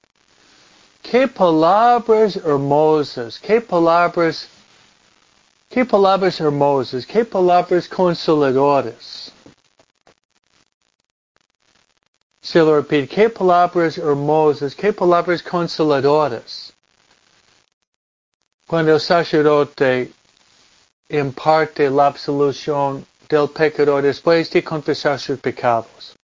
Qué 1.03 1.29
palabras 1.29 2.37
hermosas, 2.37 3.39
qué 3.39 3.61
palabras 3.61 4.49
Qué 5.73 5.87
palabras 5.87 6.39
hermosas, 6.39 7.07
qué 7.07 7.25
palabras 7.25 7.89
consoladoras. 7.89 9.33
Se 12.43 12.59
lo 12.59 12.77
repito, 12.77 13.15
qué 13.15 13.31
palabras 13.31 13.97
hermosas, 13.97 14.75
qué 14.75 14.93
palabras 14.93 15.43
consoladoras. 15.43 16.75
Cuando 18.67 18.93
el 18.93 19.01
sacerdote 19.01 20.13
imparte 21.09 21.89
la 21.89 22.09
absolución 22.09 23.07
del 23.27 23.49
pecador 23.49 24.03
después 24.03 24.51
de 24.51 24.63
confesar 24.63 25.19
sus 25.19 25.41
pecados. 25.41 26.15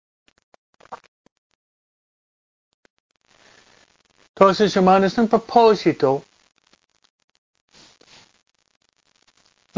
Entonces, 4.34 4.76
hermanos, 4.76 5.16
un 5.16 5.26
propósito 5.26 6.22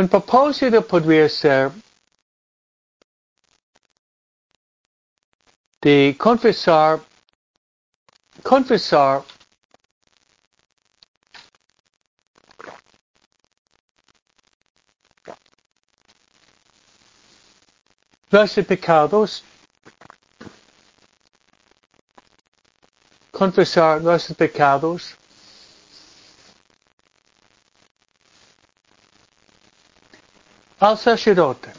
Een 0.01 0.09
proposito 0.09 0.81
podría 0.81 1.29
ser 1.29 1.73
de 5.81 6.15
confesar, 6.17 7.01
confesar 8.43 9.25
los 18.31 18.55
pecados, 18.67 19.45
confesar 23.31 24.01
nuestros 24.01 24.39
pecados, 24.39 25.20
al 30.81 30.97
sacerdote 30.97 31.73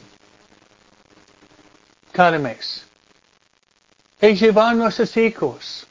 cada 2.12 2.38
mes 2.38 2.84
y 4.20 4.34
llevar 4.34 4.76
nuestros 4.76 5.16
hijos 5.16 5.86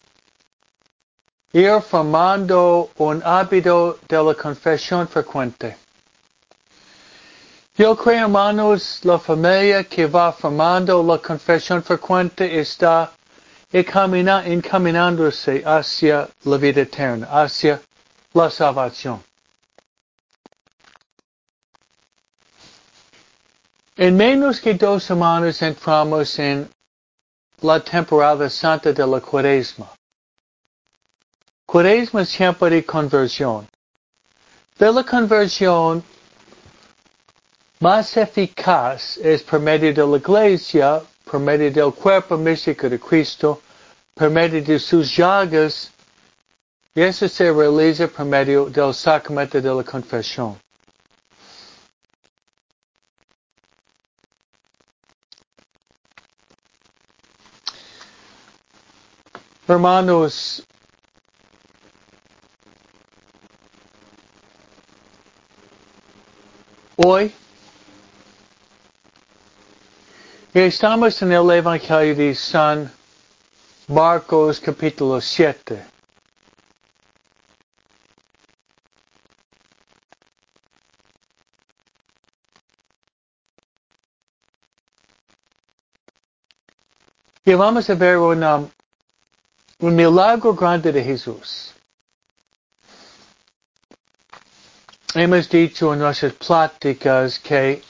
ir 1.53 1.81
formando 1.81 2.89
un 2.97 3.21
hábito 3.25 3.99
de 4.07 4.23
la 4.23 4.33
confesión 4.33 5.07
frecuente. 5.07 5.75
Yo 7.75 7.95
creo, 7.97 8.25
hermanos, 8.25 8.99
la 9.03 9.19
familia 9.19 9.83
que 9.83 10.05
va 10.05 10.31
formando 10.31 11.03
la 11.03 11.17
confesión 11.17 11.83
frecuente 11.83 12.59
está 12.59 13.11
encaminándose 13.73 15.63
hacia 15.65 16.29
la 16.43 16.57
vida 16.57 16.81
eterna, 16.81 17.27
hacia 17.31 17.81
la 18.33 18.49
salvación. 18.49 19.21
En 24.03 24.17
menos 24.17 24.59
que 24.59 24.73
dos 24.73 25.03
semanas 25.03 25.61
entramos 25.61 26.39
en 26.39 26.67
la 27.61 27.79
temporada 27.79 28.49
santa 28.49 28.91
de 28.91 29.05
la 29.05 29.21
cuaresma. 29.21 29.91
Cuaresma 31.67 32.23
es 32.23 32.35
tiempo 32.35 32.67
de 32.67 32.83
conversión. 32.83 33.67
De 34.79 34.91
la 34.91 35.03
conversión 35.03 36.03
más 37.79 38.17
eficaz 38.17 39.17
es 39.17 39.43
por 39.43 39.59
medio 39.59 39.93
de 39.93 40.07
la 40.07 40.17
iglesia, 40.17 41.03
por 41.23 41.39
medio 41.39 41.71
del 41.71 41.93
cuerpo 41.93 42.37
místico 42.37 42.89
de 42.89 42.99
Cristo, 42.99 43.61
por 44.15 44.31
medio 44.31 44.63
de 44.63 44.79
sus 44.79 45.15
llagas, 45.15 45.91
y 46.95 47.01
eso 47.01 47.27
se 47.27 47.51
realiza 47.51 48.07
por 48.07 48.25
medio 48.25 48.65
del 48.65 48.95
sacramento 48.95 49.61
de 49.61 49.71
la 49.71 49.83
confesión. 49.83 50.57
Hermanos, 59.71 60.67
hoy 66.97 67.33
Estamos 70.53 71.21
en 71.21 71.31
el 71.31 71.49
Evangelio 71.51 72.13
de 72.13 72.35
San 72.35 72.91
Marcos 73.87 74.59
capítulo 74.59 75.21
7. 75.21 75.85
Y 87.45 87.53
vamos 87.53 87.89
a 87.89 87.95
ver 87.95 88.17
una, 88.17 88.67
un 89.81 89.95
milagro 89.95 90.53
grande 90.53 90.91
de 90.91 91.03
Jesús. 91.03 91.73
Hemos 95.15 95.49
dicho 95.49 95.91
en 95.93 95.99
nuestras 95.99 96.33
pláticas 96.33 97.39
que 97.39 97.81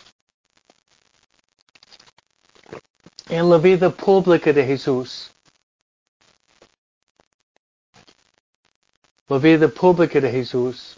en 3.27 3.49
la 3.49 3.57
vida 3.57 3.89
pública 3.89 4.53
de 4.53 4.65
Jesús. 4.65 5.31
La 9.27 9.37
vida 9.37 9.67
pública 9.67 10.19
de 10.19 10.31
Jesús. 10.31 10.97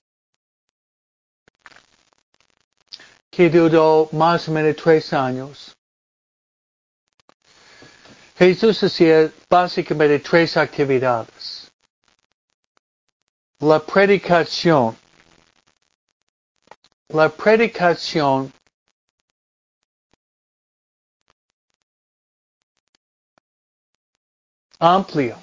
Que 3.32 3.49
duró 3.49 4.10
más 4.12 4.47
o 4.47 4.51
menos 4.51 4.75
tres 4.75 5.12
años. 5.12 5.62
Jesús 8.35 8.83
hacía 8.83 9.31
básicamente 9.49 10.19
tres 10.19 10.57
actividades. 10.57 11.71
La 13.59 13.79
predicación. 13.79 14.97
La 17.09 17.29
predicación 17.29 18.51
amplia, 24.83 25.37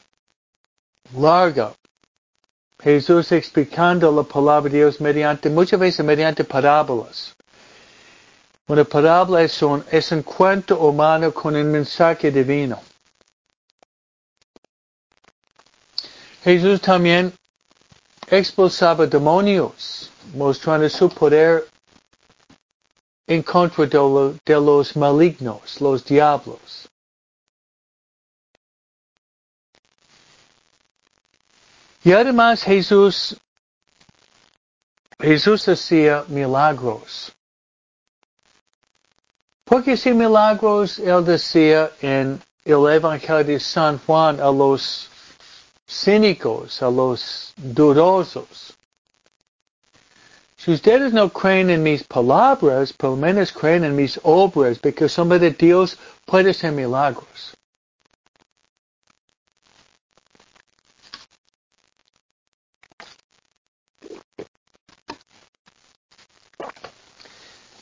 larga. 1.14 1.74
Jesús 2.82 3.32
explicando 3.32 4.10
la 4.10 4.22
palabra 4.22 4.70
de 4.70 4.78
Dios 4.78 5.00
mediante, 5.00 5.48
muchas 5.48 5.78
veces 5.78 6.04
mediante 6.04 6.44
parábolas. 6.44 7.34
Una 8.70 8.84
parábola 8.84 9.42
es 9.42 9.60
un, 9.62 9.84
es 9.90 10.12
un 10.12 10.22
cuento 10.22 10.78
humano 10.78 11.34
con 11.34 11.56
un 11.56 11.72
mensaje 11.72 12.30
divino. 12.30 12.80
Jesús 16.44 16.80
también 16.80 17.34
expulsaba 18.28 19.08
demonios, 19.08 20.12
mostrando 20.34 20.88
su 20.88 21.08
poder 21.08 21.66
en 23.26 23.42
contra 23.42 23.86
de 23.86 24.54
los 24.54 24.94
malignos, 24.96 25.80
los 25.80 26.04
diablos. 26.04 26.88
Y 32.04 32.12
además 32.12 32.62
Jesús, 32.62 33.36
Jesús 35.18 35.68
hacía 35.68 36.24
milagros. 36.28 37.32
Porque 39.70 39.96
si 39.96 40.12
milagros 40.12 40.98
él 40.98 41.24
decía 41.24 41.92
en 42.00 42.42
el 42.64 42.88
Evangelio 42.88 43.44
de 43.44 43.60
San 43.60 44.00
Juan 44.00 44.40
a 44.40 44.50
los 44.50 45.08
cínicos, 45.88 46.82
a 46.82 46.90
los 46.90 47.54
dudosos. 47.56 48.76
Si 50.56 50.72
ustedes 50.72 51.12
no 51.12 51.30
creen 51.30 51.70
en 51.70 51.84
mis 51.84 52.02
palabras, 52.02 52.92
por 52.92 53.10
lo 53.10 53.16
menos 53.16 53.52
creen 53.52 53.84
en 53.84 53.94
mis 53.94 54.18
obras, 54.24 54.76
porque 54.80 55.06
de 55.38 55.50
Dios 55.52 55.96
puede 56.26 56.50
hacer 56.50 56.72
milagros. 56.72 57.54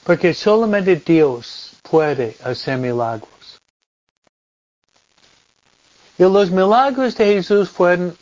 Porque 0.05 0.35
solamente 0.35 0.97
Dios 0.97 1.68
puede 1.91 2.37
hacer 2.43 2.79
milagros. 2.79 3.61
Y 6.19 6.25
los 6.25 6.51
milagros 6.51 7.15
de 7.15 7.35
Jesús 7.35 7.69
fueron 7.69 8.17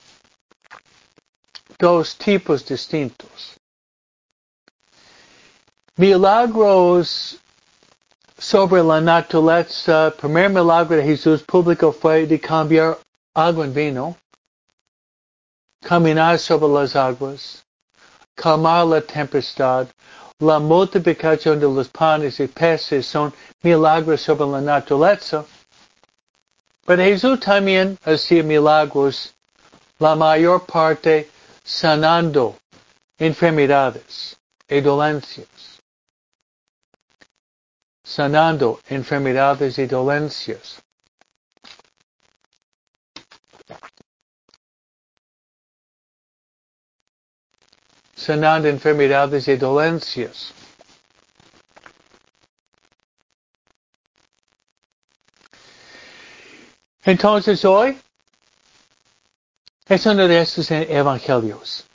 dos 1.79 2.17
tipos 2.17 2.65
distintos. 2.67 3.57
Milagros 5.97 7.39
sobre 8.39 8.83
la 8.83 9.01
naturaleza. 9.01 10.13
Primer 10.19 10.51
milagro 10.51 10.97
de 10.97 11.05
Jesús 11.05 11.43
público 11.43 11.93
fue 11.93 12.27
de 12.27 12.39
cambiar 12.39 12.99
agua 13.35 13.65
en 13.65 13.73
vino, 13.73 14.17
caminar 15.81 16.39
sobre 16.39 16.69
las 16.69 16.95
aguas, 16.95 17.65
calmar 18.35 18.87
la 18.87 19.01
tempestad, 19.01 19.89
la 20.39 20.59
multiplicación 20.59 21.59
de 21.59 21.67
los 21.67 21.89
panes 21.89 22.41
y 22.41 22.47
peces 22.47 23.07
son 23.07 23.33
milagros 23.63 24.21
sobre 24.21 24.47
la 24.47 24.61
naturaleza. 24.61 25.45
Pero 26.85 27.03
Jesús 27.03 27.41
también 27.41 27.99
hacía 28.05 28.43
milagros, 28.43 29.35
la 29.99 30.15
mayor 30.15 30.65
parte 30.67 31.31
sanando 31.65 32.57
enfermedades 33.19 34.37
y 34.69 34.81
dolencias. 34.81 35.49
Sanando 38.05 38.79
enfermedades 38.89 39.79
y 39.79 39.87
dolencias. 39.87 40.83
Sanando 48.27 48.67
enfermedades 48.67 49.47
y 49.47 49.57
dolencias. 49.57 50.53
Entonces 57.05 57.65
hoy 57.65 57.97
es 59.87 60.07
uno 60.07 60.27
de 60.27 60.41
estos 60.41 60.69
evangelios. 60.73 61.87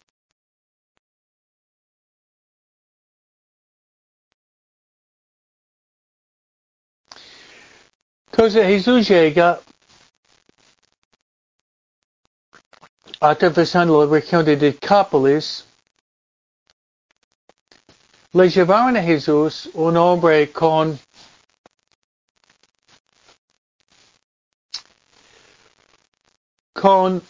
Entonces 8.32 8.66
Jesús 8.66 9.06
llega 9.10 9.60
atravesando 13.20 14.06
la 14.06 14.10
región 14.10 14.46
de 14.46 14.56
Decápolis. 14.56 15.66
Le 18.34 18.50
llevaron 18.50 18.96
a 18.96 19.04
Jesús 19.04 19.70
un 19.74 19.98
hombre 19.98 20.52
con 20.54 20.98
con 26.74 27.22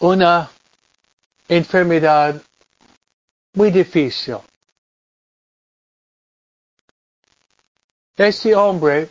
una 0.00 0.50
enfermedad 1.48 2.42
muy 3.54 3.70
difícil. 3.70 4.38
Este 8.16 8.54
hombre 8.54 9.08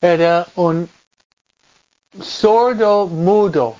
era 0.00 0.46
un 0.54 0.88
sordo 2.22 3.06
mudo. 3.06 3.76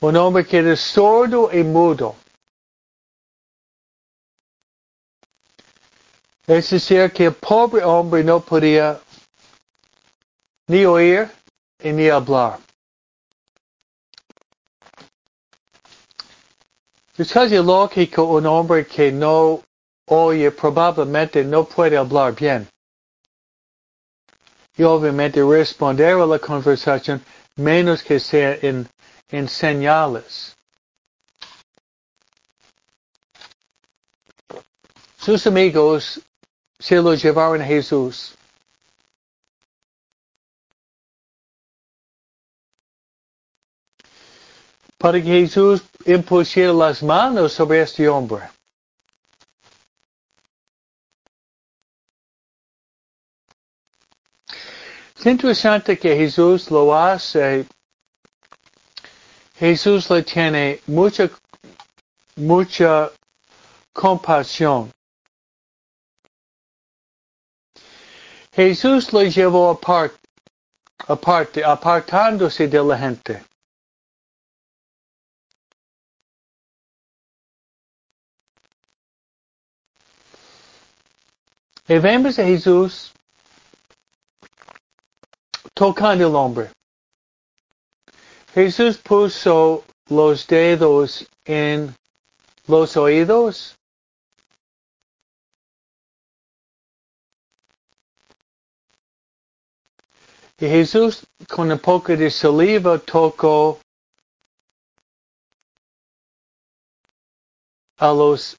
Un 0.00 0.16
hombre 0.16 0.44
que 0.44 0.58
era 0.58 0.76
sordo 0.76 1.50
y 1.52 1.62
mudo. 1.62 2.16
Es 6.46 6.70
decir, 6.70 7.12
que 7.12 7.26
el 7.26 7.34
pobre 7.34 7.84
hombre 7.84 8.24
no 8.24 8.40
podía 8.40 9.00
ni 10.66 10.84
oír 10.84 11.30
ni 11.84 12.08
hablar. 12.08 12.58
Es 17.16 17.32
casi 17.32 17.56
lógico 17.56 18.24
un 18.24 18.46
hombre 18.46 18.86
que 18.86 19.12
no 19.12 19.62
oye 20.06 20.50
probablemente 20.50 21.44
no 21.44 21.64
puede 21.64 21.96
hablar 21.96 22.34
bien. 22.34 22.71
Y 24.76 24.82
obviamente 24.82 25.42
responder 25.42 26.16
a 26.16 26.26
la 26.26 26.38
conversación 26.38 27.22
menos 27.56 28.02
que 28.02 28.18
sea 28.18 28.58
en, 28.62 28.88
en 29.28 29.48
señales. 29.48 30.56
Sus 35.18 35.46
amigos 35.46 36.20
se 36.78 36.96
lo 36.96 37.14
llevaron 37.14 37.62
a 37.62 37.64
Jesús. 37.64 38.34
Para 44.98 45.22
que 45.22 45.42
Jesús 45.42 45.82
impusiera 46.06 46.72
las 46.72 47.02
manos 47.02 47.52
sobre 47.52 47.82
este 47.82 48.08
hombre. 48.08 48.48
Es 55.22 55.26
interesante 55.26 55.96
que 55.96 56.16
Jesús 56.16 56.68
lo 56.68 56.92
hace. 56.92 57.64
Jesús 59.54 60.10
le 60.10 60.24
tiene 60.24 60.80
mucha, 60.88 61.30
mucha 62.34 63.08
compasión. 63.92 64.90
Jesús 68.50 69.12
lo 69.12 69.22
llevó 69.22 69.70
aparte, 69.70 70.18
aparte, 71.06 71.64
apartándose 71.64 72.66
de 72.66 72.82
la 72.82 72.98
gente. 72.98 73.44
Y 81.86 81.98
vemos 82.00 82.36
a 82.40 82.44
Jesús 82.44 83.12
tocando 85.74 86.28
el 86.28 86.34
hombre. 86.34 86.70
Jesús 88.54 88.98
puso 88.98 89.84
los 90.08 90.46
dedos 90.46 91.26
en 91.44 91.94
los 92.66 92.96
oídos. 92.96 93.76
Y 100.58 100.66
Jesús 100.68 101.26
con 101.48 101.72
un 101.72 101.78
poco 101.78 102.14
de 102.16 102.30
saliva 102.30 102.98
tocó 102.98 103.80
a 107.96 108.12
los 108.12 108.56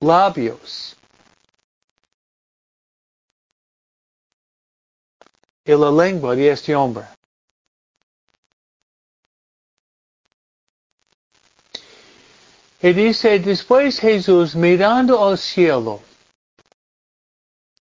labios. 0.00 0.99
Y 5.64 5.72
la 5.72 5.90
lengua 5.90 6.34
de 6.34 6.50
este 6.50 6.74
hombre. 6.74 7.04
Y 12.82 12.92
dice, 12.94 13.38
después 13.38 14.00
Jesús 14.00 14.54
mirando 14.54 15.22
al 15.22 15.36
cielo, 15.36 16.00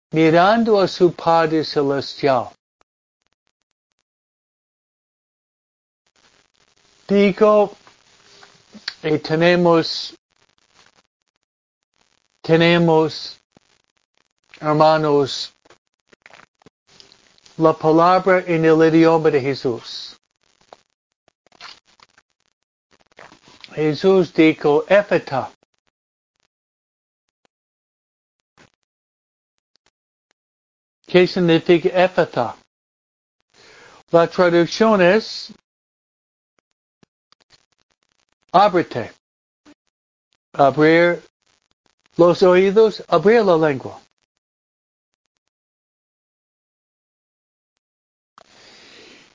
mirando 0.10 0.80
a 0.80 0.88
su 0.88 1.13
Padre 1.13 1.63
Celestial, 1.63 2.50
digo, 7.08 7.76
y 9.04 9.19
tenemos, 9.19 10.15
tenemos, 12.41 13.39
hermanos, 14.60 15.54
la 17.62 17.74
palabra 17.74 18.43
en 18.47 18.65
el 18.65 18.82
idioma 18.84 19.30
de 19.30 19.39
Jesús. 19.39 20.17
Jesús 23.74 24.34
dijo, 24.34 24.84
Éfeta. 24.89 25.52
¿Qué 31.06 31.28
significa 31.28 31.89
Éfeta? 31.89 32.58
La 34.10 34.28
traducción 34.28 35.02
es 35.02 35.54
ábrete. 38.52 39.13
Abrir 40.54 41.24
los 42.17 42.43
oídos, 42.43 43.04
abrir 43.08 43.43
la 43.43 43.56
lengua. 43.56 44.02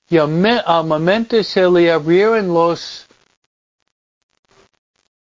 Y 0.09 0.17
al 0.17 0.85
momento 0.85 1.43
se 1.43 1.69
le 1.69 1.91
abrieron 1.91 2.47
los 2.47 3.07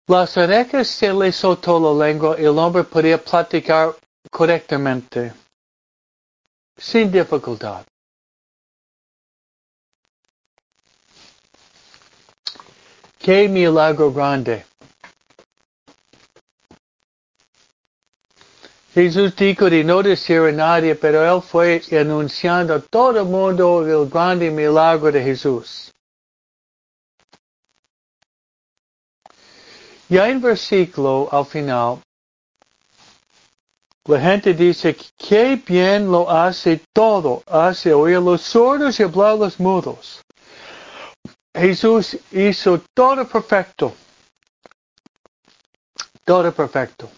las 0.09 0.37
orejas 0.37 0.87
se 0.87 1.13
le 1.13 1.33
soltó 1.33 1.81
la 1.81 2.07
lengua 2.07 2.37
y 2.39 2.45
el 2.45 2.57
hombre 2.59 2.85
podía 2.85 3.19
platicar 3.19 3.97
correctamente, 4.31 5.33
sin 6.77 7.11
dificultad. 7.11 7.85
Qué 13.19 13.49
milagro 13.49 14.13
grande. 14.13 14.65
Jesús 18.97 19.37
dijo 19.37 19.69
de 19.69 19.85
no 19.85 20.03
decir 20.03 20.41
a 20.41 20.53
nadie, 20.53 20.95
pero 20.95 21.21
él 21.23 21.43
fue 21.43 21.83
anunciando 21.93 22.73
a 22.73 22.81
todo 22.81 23.21
el 23.21 23.27
mundo 23.27 23.85
el 23.87 24.09
grande 24.09 24.51
milagro 24.51 25.13
de 25.13 25.23
Jesús. 25.23 25.93
Ya 30.09 30.31
en 30.31 30.41
versículo 30.41 31.29
al 31.31 31.45
final, 31.45 31.99
la 34.07 34.19
gente 34.19 34.55
dice, 34.55 34.97
qué 35.19 35.57
bien 35.57 36.11
lo 36.11 36.31
hace 36.31 36.81
todo, 36.95 37.43
hace 37.47 37.93
oír 37.93 38.21
los 38.21 38.41
sordos 38.41 38.99
y 38.99 39.03
hablar 39.03 39.37
los 39.37 39.61
mudos. 39.61 40.23
Jesús 41.55 42.17
hizo 42.33 42.81
todo 42.95 43.29
perfecto. 43.29 43.95
Todo 46.25 46.51
perfecto. 46.51 47.11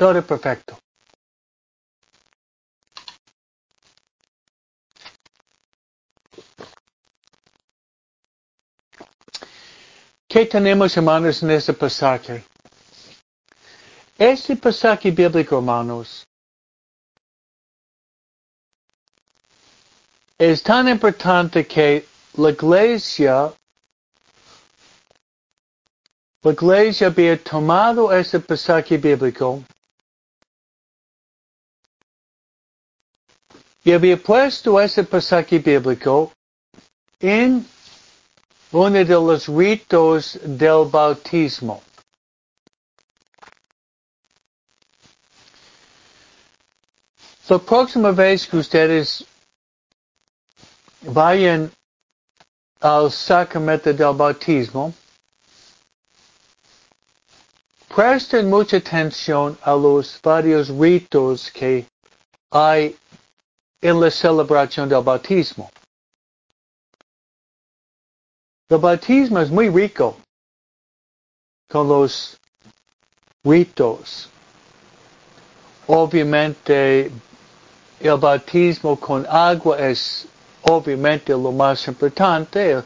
todo 0.00 0.18
es 0.18 0.24
perfecto. 0.24 0.78
¿Qué 10.26 10.46
tenemos, 10.46 10.96
hermanos, 10.96 11.42
en 11.42 11.50
este 11.50 11.74
pasaje? 11.74 12.42
Este 14.16 14.56
pasaje 14.56 15.10
bíblico, 15.10 15.58
hermanos, 15.58 16.26
es 20.38 20.62
tan 20.62 20.88
importante 20.88 21.66
que 21.66 22.06
la 22.38 22.48
iglesia, 22.48 23.52
la 26.42 26.52
iglesia 26.52 27.08
había 27.08 27.36
tomado 27.44 28.10
este 28.14 28.40
pasaje 28.40 28.96
bíblico 28.96 29.62
y 33.84 33.92
había 33.92 34.16
puesto 34.16 34.80
ese 34.80 35.04
pasaje 35.04 35.58
bíblico 35.58 36.32
en 37.18 37.66
uno 38.72 38.90
de 38.90 39.04
los 39.04 39.48
ritos 39.48 40.38
del 40.42 40.84
bautismo. 40.90 41.82
La 47.48 47.58
próxima 47.58 48.12
vez 48.12 48.46
que 48.46 48.58
ustedes 48.58 49.24
vayan 51.02 51.72
al 52.80 53.10
sacramento 53.10 53.92
del 53.92 54.14
bautismo, 54.14 54.94
presten 57.88 58.48
mucha 58.48 58.76
atención 58.76 59.58
a 59.62 59.72
los 59.74 60.20
varios 60.22 60.68
ritos 60.68 61.50
que 61.50 61.86
hay 62.50 62.96
en 63.80 64.00
la 64.00 64.10
celebración 64.10 64.88
del 64.88 65.02
bautismo. 65.02 65.70
El 68.68 68.78
bautismo 68.78 69.40
es 69.40 69.50
muy 69.50 69.68
rico 69.68 70.16
con 71.68 71.88
los 71.88 72.38
ritos. 73.42 74.28
Obviamente, 75.86 77.10
el 78.00 78.16
bautismo 78.16 78.98
con 78.98 79.26
agua 79.26 79.78
es 79.78 80.26
obviamente 80.62 81.32
lo 81.32 81.50
más 81.50 81.86
importante, 81.88 82.82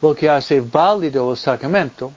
lo 0.00 0.14
que 0.14 0.28
hace 0.28 0.60
válido 0.60 1.30
el 1.30 1.36
sacramento. 1.36 2.12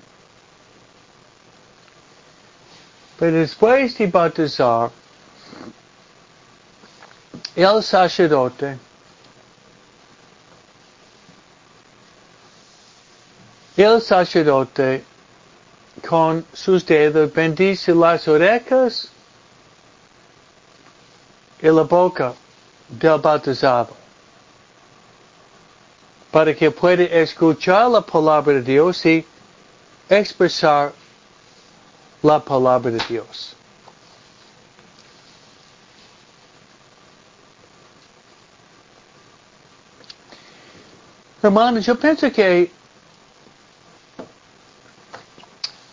Pero 3.18 3.38
después 3.38 3.98
de 3.98 4.08
bautizar, 4.08 4.92
el 7.56 7.82
sacerdote 7.82 8.78
el 13.78 14.02
sacerdote 14.02 15.04
con 16.08 16.46
sus 16.54 16.86
dedos 16.86 17.34
bendice 17.34 17.94
las 17.94 18.28
orejas 18.28 19.10
y 21.62 21.68
la 21.68 21.84
boca 21.84 22.34
del 22.90 23.20
bautizado 23.20 23.96
para 26.32 26.54
que 26.54 26.70
pueda 26.70 27.04
escuchar 27.04 27.90
la 27.90 28.02
palabra 28.02 28.56
de 28.56 28.62
Dios 28.62 29.06
y 29.06 29.26
expresar 30.10 30.92
la 32.22 32.40
palabra 32.40 32.92
de 32.92 33.02
Dios. 33.08 33.56
Hermanos, 41.46 41.86
yo 41.86 41.94
pienso 41.94 42.32
que 42.32 42.72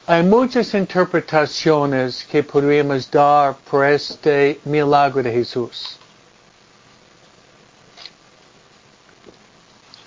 hay 0.06 0.22
muchas 0.22 0.72
interpretaciones 0.72 2.24
que 2.24 2.42
podríamos 2.42 3.10
dar 3.10 3.56
por 3.70 3.84
este 3.84 4.58
milagro 4.64 5.22
de 5.22 5.30
Jesús. 5.30 5.98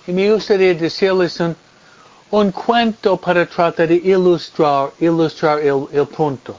Y 0.08 0.14
me 0.14 0.34
gustaría 0.34 0.74
decirles 0.74 1.40
un, 2.32 2.52
cuento 2.52 3.16
para 3.16 3.46
tratar 3.46 3.88
de 3.88 3.98
ilustrar, 3.98 4.94
ilustrar 5.00 5.60
el 5.60 6.08
punto. 6.08 6.56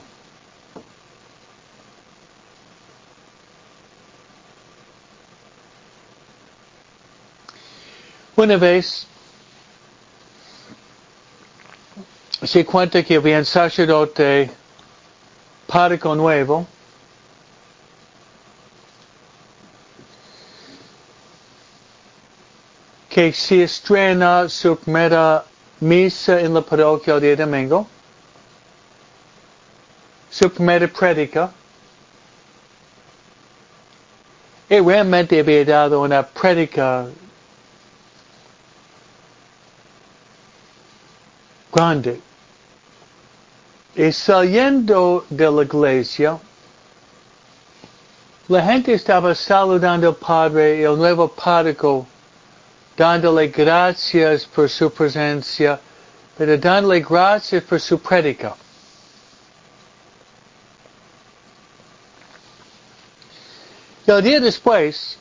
Una 8.47 8.59
vez 8.59 9.09
se 12.45 12.65
cuenta 12.65 13.03
que 13.03 13.17
había 13.17 13.39
un 13.39 13.45
sacerdote 13.45 14.49
párroco 15.67 16.15
nuevo. 16.15 16.65
Que 23.09 23.33
se 23.33 23.65
estrena 23.65 24.49
su 24.49 24.77
primera 24.79 25.45
misa 25.81 26.39
en 26.39 26.55
la 26.55 26.61
parroquia 26.61 27.15
el 27.15 27.23
día 27.23 27.35
domingo, 27.35 27.89
su 30.31 30.49
primera 30.53 30.87
prédica, 30.87 31.51
y 34.69 34.79
realmente 34.79 35.41
había 35.41 35.65
dado 35.65 36.01
una 36.01 36.25
prédica 36.25 37.07
grande. 41.77 42.21
Y 43.95 44.11
saliendo 44.13 45.25
de 45.29 45.51
la 45.51 45.63
iglesia, 45.63 46.39
la 48.49 48.63
gente 48.63 48.95
estaba 48.95 49.35
saludando 49.35 50.09
al 50.09 50.17
Padre 50.17 50.81
y 50.81 50.83
el 50.85 50.97
nuevo 50.97 51.29
párroco 51.29 52.07
dándole 52.97 53.49
gracias 53.49 54.47
por 54.47 54.71
su 54.71 54.91
presencia, 54.91 55.79
pero 56.39 56.57
dándole 56.57 57.01
gracias 57.01 57.63
por 57.65 57.81
su 57.81 57.99
prédica. 57.99 58.55
Y 64.07 64.11
el 64.11 64.23
día 64.23 64.41
después, 64.41 65.19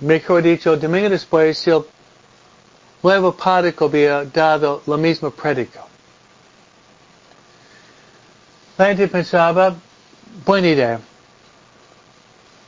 mejor 0.00 0.42
dicho, 0.42 0.74
el 0.74 0.80
domingo 0.80 1.08
después, 1.08 1.66
el 1.66 1.82
nuevo 3.02 3.32
párroco 3.32 3.86
había 3.86 4.24
dado 4.24 4.82
la 4.86 4.96
misma 4.96 5.30
prédica. 5.30 5.84
La 8.76 8.86
gente 8.86 9.08
pensaba, 9.08 9.74
buena 10.44 10.68
idea. 10.68 11.00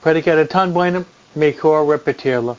Prédica 0.02 0.32
era 0.32 0.46
tan 0.46 0.72
buena, 0.72 1.04
mejor 1.34 1.88
repetirla. 1.88 2.56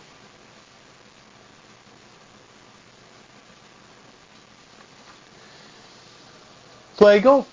Luego, 6.99 7.45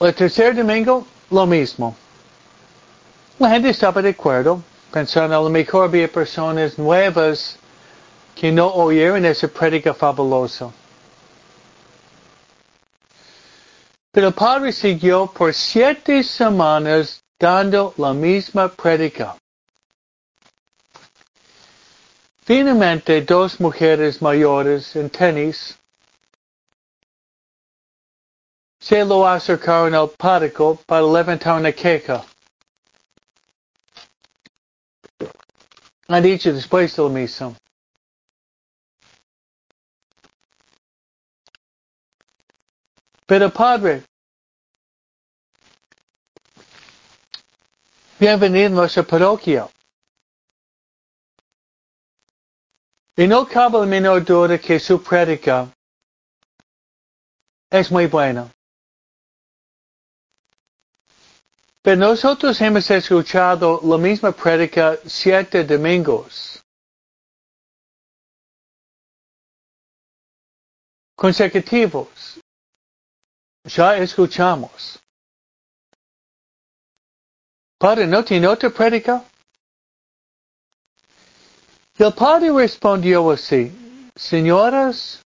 el 0.00 0.14
tercer 0.14 0.54
domingo, 0.54 1.06
lo 1.30 1.46
mismo. 1.46 1.96
La 3.38 3.48
gente 3.48 3.70
estaba 3.70 4.02
de 4.02 4.10
acuerdo, 4.10 4.62
pensando 4.92 5.36
a 5.36 5.42
lo 5.42 5.48
mejor 5.48 5.86
había 5.86 6.06
personas 6.06 6.78
nuevas 6.78 7.58
que 8.34 8.52
no 8.52 8.68
oyeron 8.68 9.24
esa 9.24 9.48
prédica 9.48 9.94
fabulosa. 9.94 10.70
Pero 14.12 14.28
el 14.28 14.34
padre 14.34 14.72
siguió 14.72 15.26
por 15.26 15.54
siete 15.54 16.22
semanas 16.22 17.22
dando 17.40 17.94
la 17.96 18.12
misma 18.12 18.68
prédica. 18.68 19.36
Finalmente, 22.44 23.22
dos 23.22 23.58
mujeres 23.58 24.20
mayores 24.20 24.94
en 24.96 25.08
tenis 25.08 25.78
se 28.80 29.04
lo 29.04 29.26
acercaron 29.26 29.94
al 29.94 30.10
párroco 30.10 30.78
para 30.86 31.02
levantar 31.06 31.58
una 31.58 31.72
queja. 31.72 32.24
Han 36.12 36.22
dicho 36.22 36.52
después 36.52 36.94
de 36.94 37.02
la 37.02 37.08
misa. 37.08 37.56
Pero 43.24 43.50
Padre, 43.50 44.04
bienvenido 48.20 48.66
a 48.66 48.68
nuestra 48.68 49.02
parroquia. 49.04 49.66
Y 53.16 53.26
no 53.26 53.46
cabe 53.48 53.78
la 53.78 53.86
menor 53.86 54.22
duda 54.22 54.58
que 54.58 54.78
su 54.78 55.02
prédica 55.02 55.74
es 57.70 57.90
muy 57.90 58.06
buena. 58.06 58.52
Pero 61.82 61.96
nosotros 61.96 62.60
hemos 62.60 62.90
escuchado 62.90 63.80
la 63.82 63.98
misma 63.98 64.32
prédica 64.32 64.98
siete 65.04 65.64
domingos. 65.64 66.52
consecutivos. 71.22 72.40
Ya 73.62 73.96
escuchamos. 73.96 74.98
Padre, 77.78 78.08
¿no 78.08 78.24
tiene 78.24 78.48
otra 78.48 78.70
prédica? 78.70 79.24
Y 81.96 82.02
el 82.02 82.12
padre 82.12 82.50
respondió 82.50 83.30
así, 83.30 83.70
señoras, 84.16 85.22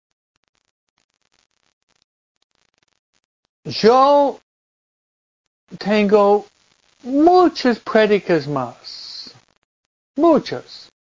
yo 3.65 4.41
tengo 5.79 6.47
muchas 7.03 7.79
prédicas 7.79 8.47
más. 8.47 9.35
Muchas. 10.17 10.91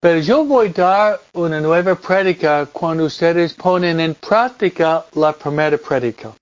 Pero 0.00 0.20
yo 0.20 0.44
voy 0.44 0.68
a 0.68 0.72
dar 0.72 1.20
una 1.32 1.60
nueva 1.60 1.94
prédica 1.96 2.66
cuando 2.66 3.06
ustedes 3.06 3.54
ponen 3.54 3.98
en 3.98 4.14
práctica 4.14 5.04
la 5.14 5.32
primera 5.32 5.76
prédica. 5.78 6.32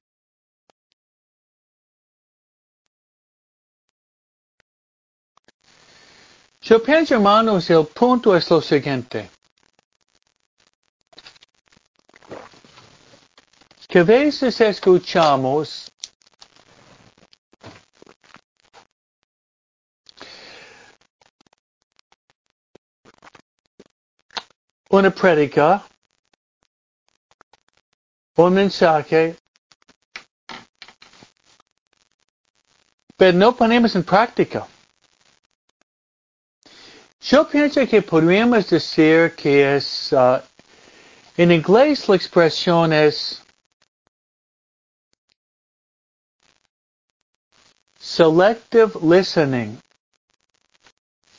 Yo 6.61 6.83
pienso, 6.83 7.15
hermanos, 7.15 7.71
el 7.71 7.87
punto 7.87 8.35
es 8.35 8.51
lo 8.51 8.61
siguiente. 8.61 9.31
Que 13.95 14.03
veces 14.03 14.61
escuchamos 14.61 15.89
una 24.91 25.11
prédica, 25.11 25.87
un 28.35 28.55
mensaje, 28.55 29.37
pero 33.17 33.39
no 33.39 33.55
ponemos 33.55 33.95
en 33.95 34.03
práctica. 34.03 34.67
Yo 37.21 37.49
pienso 37.49 37.87
que 37.87 38.03
podríamos 38.03 38.69
decir 38.69 39.37
que 39.37 39.77
es, 39.77 40.13
uh, 40.13 40.41
en 41.37 41.53
inglés 41.53 42.09
la 42.09 42.17
expresión 42.17 42.93
es 42.93 43.44
selective 48.05 48.97
listening. 48.97 49.79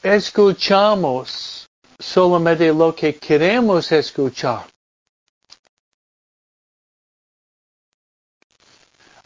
Escuchamos 0.03 1.67
solamente 1.99 2.73
lo 2.73 2.91
que 2.91 3.13
queremos 3.13 3.91
escuchar. 3.91 4.65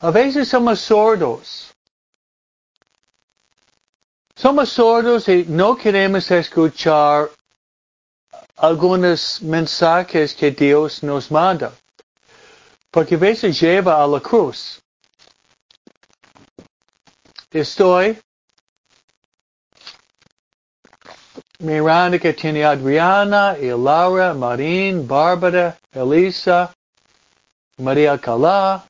A 0.01 0.11
veces 0.11 0.49
somos 0.49 0.81
sordos. 0.81 1.73
Somos 4.35 4.69
sordos 4.69 5.27
y 5.29 5.45
no 5.47 5.75
queremos 5.77 6.29
escuchar 6.31 7.29
algunos 8.57 9.41
mensajes 9.41 10.33
que 10.33 10.51
Dios 10.51 11.03
nos 11.03 11.31
manda, 11.31 11.71
porque 12.91 13.15
a 13.15 13.17
veces 13.17 13.59
lleva 13.59 14.03
a 14.03 14.07
la 14.07 14.19
cruz. 14.19 14.81
Estoy 17.51 18.21
mirando 21.57 22.19
que 22.19 22.31
tiene 22.33 22.63
Adriana 22.63 23.57
y 23.59 23.69
Laura, 23.69 24.35
Marín, 24.35 25.07
Bárbara, 25.07 25.75
Elisa, 25.91 26.71
María 27.77 28.19
Calá. 28.19 28.85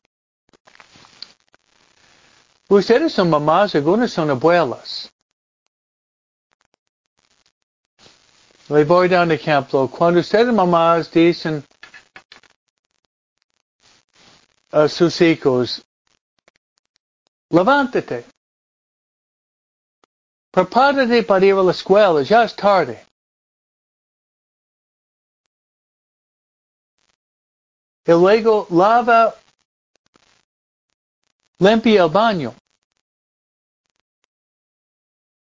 Ustedes 2.68 3.14
son 3.14 3.30
mamás, 3.30 3.74
algunas 3.76 4.12
son 4.12 4.30
abuelas. 4.30 5.10
Le 8.68 8.84
voy 8.84 9.08
a 9.08 9.10
dar 9.10 9.26
un 9.26 9.32
ejemplo. 9.32 9.88
Cuando 9.90 10.20
ustedes 10.20 10.54
mamás 10.54 11.10
dicen 11.10 11.64
a 14.72 14.88
sus 14.90 15.22
hijos, 15.22 15.82
levántate, 17.50 18.26
prepárate 20.52 21.24
para 21.24 21.46
ir 21.46 21.54
a 21.54 21.64
la 21.64 21.72
escuela, 21.72 22.22
ya 22.24 22.44
es 22.44 22.56
tarde. 22.56 23.06
Y 28.06 28.12
luego 28.12 28.66
lava, 28.72 29.36
limpia 31.60 32.04
el 32.04 32.10
baño. 32.10 32.56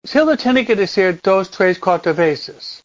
Se 0.03 0.23
lo 0.23 0.35
tiene 0.35 0.65
que 0.65 0.75
decir 0.75 1.19
dos, 1.23 1.49
tres, 1.49 1.79
cuatro 1.79 2.13
veces. 2.13 2.83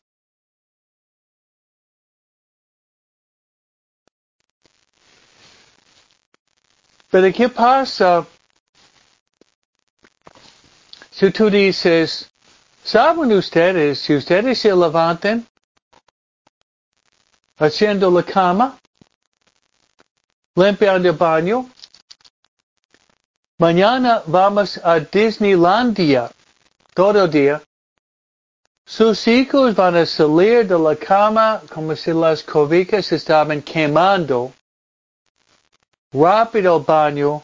Pero 7.11 7.33
¿qué 7.33 7.49
pasa 7.49 8.27
si 11.19 11.33
tú 11.33 11.51
dices, 11.51 12.31
¿saben 12.85 13.33
ustedes, 13.33 13.99
si 13.99 14.15
ustedes 14.15 14.61
se 14.61 14.73
levanten 14.73 15.45
haciendo 17.57 18.09
la 18.09 18.23
cama, 18.23 18.79
limpiando 20.55 21.09
el 21.09 21.17
baño, 21.17 21.69
mañana 23.59 24.23
vamos 24.27 24.79
a 24.85 25.01
Disneylandia 25.01 26.31
todo 26.95 27.25
el 27.25 27.31
día, 27.33 27.63
sus 28.87 29.27
hijos 29.27 29.75
van 29.75 29.97
a 29.97 30.07
salir 30.07 30.69
de 30.69 30.79
la 30.79 30.95
cama 30.95 31.61
como 31.75 31.97
si 31.97 32.13
las 32.13 32.45
cobijas 32.45 33.11
estaban 33.11 33.61
quemando. 33.61 34.53
Rápido 36.13 36.81
baño, 36.81 37.43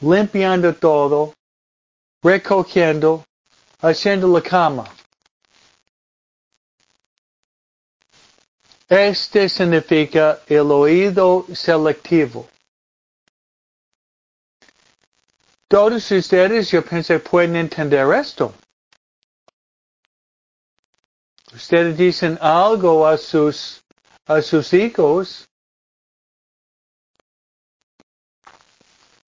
limpiando 0.00 0.74
todo, 0.74 1.35
recogiendo, 2.22 3.24
haciendo 3.80 4.28
la 4.28 4.40
cama. 4.42 4.84
Este 8.88 9.48
significa 9.48 10.40
el 10.46 10.70
oído 10.70 11.44
selectivo. 11.52 12.48
Todos 15.68 16.10
ustedes, 16.12 16.70
yo 16.70 16.82
pensé, 16.82 17.18
pueden 17.18 17.56
entender 17.56 18.06
esto. 18.14 18.54
Ustedes 21.52 21.96
dicen 21.96 22.38
algo 22.40 23.06
a 23.06 23.18
sus, 23.18 23.82
a 24.26 24.40
sus 24.40 24.72
hijos 24.72 25.48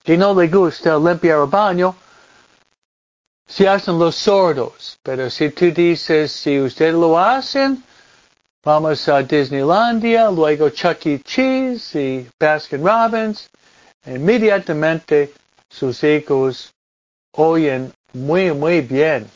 que 0.05 0.17
no 0.17 0.33
le 0.33 0.47
gusta 0.49 0.97
limpiar 0.97 1.41
el 1.41 1.47
baño, 1.47 1.97
se 3.49 3.67
hacen 3.67 3.99
los 3.99 4.15
sordos. 4.15 4.99
Pero 5.03 5.29
si 5.31 5.51
tú 5.51 5.73
dices, 5.73 6.31
si 6.31 6.61
ustedes 6.61 6.95
lo 6.95 7.19
hacen, 7.19 7.83
vamos 8.63 9.09
a 9.09 9.23
Disneylandia, 9.23 10.31
luego 10.31 10.69
Chuck 10.71 11.07
E. 11.07 11.21
Cheese 11.21 11.95
y 11.97 12.31
Baskin 12.39 12.85
Robbins, 12.85 13.49
inmediatamente 14.07 15.33
sus 15.69 16.05
hijos 16.05 16.73
oyen 17.33 17.93
muy, 18.13 18.53
muy 18.53 18.83
bien. 18.83 19.29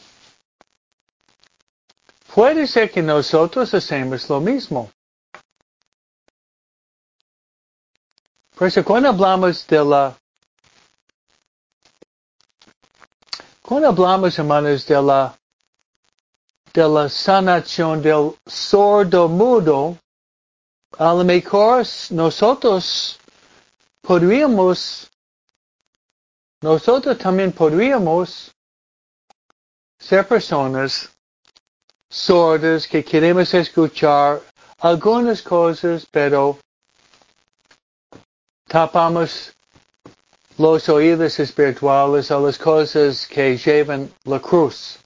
Puede 2.34 2.66
ser 2.66 2.90
que 2.90 3.02
nosotros 3.02 3.74
hacemos 3.74 4.28
lo 4.28 4.40
mismo. 4.40 4.90
Por 8.54 8.68
eso 8.68 8.84
cuando 8.84 9.08
hablamos 9.08 9.66
de 9.66 9.84
la 9.84 10.16
Cuando 13.73 13.89
hablamos, 13.89 14.39
hermanos, 14.39 14.85
de 14.85 15.01
la, 15.01 15.35
de 16.75 16.87
la 16.87 17.09
sanación 17.09 18.03
del 18.03 18.35
sordo 18.47 19.31
mudo, 19.31 19.97
a 20.99 21.14
lo 21.14 21.25
mejor 21.25 21.83
nosotros 22.11 23.18
podríamos, 24.03 25.11
nosotros 26.61 27.16
también 27.16 27.51
podríamos 27.51 28.55
ser 29.99 30.29
personas 30.29 31.09
sordas 32.11 32.87
que 32.87 33.03
queremos 33.03 33.55
escuchar 33.55 34.43
algunas 34.81 35.41
cosas, 35.41 36.07
pero 36.11 36.59
tapamos 38.68 39.55
los 40.62 40.88
oídos 40.88 41.40
espirituales 41.40 42.30
a 42.30 42.38
las 42.38 42.56
cosas 42.56 43.26
que 43.26 43.56
llevan 43.56 44.08
la 44.24 44.38
cruz. 44.38 44.96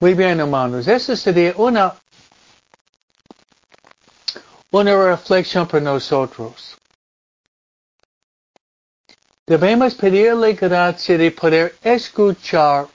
Muy 0.00 0.14
bien, 0.14 0.38
hermanos. 0.38 0.86
Esta 0.86 1.16
sería 1.16 1.54
una, 1.56 1.96
una 4.70 5.10
reflexión 5.10 5.66
para 5.66 5.82
nosotros. 5.82 6.76
Debemos 9.44 9.94
pedirle 9.96 10.52
gracia 10.54 11.18
de 11.18 11.32
poder 11.32 11.76
escuchar 11.82 12.86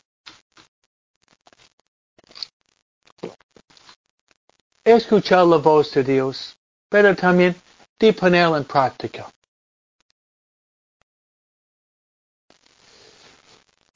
escuchar 4.85 5.45
la 5.45 5.57
voz 5.57 5.91
de 5.93 6.03
Dios. 6.03 6.58
Pero 6.89 7.15
también 7.15 7.55
de 7.99 8.13
ponerla 8.13 8.57
en 8.57 8.65
práctica. 8.65 9.29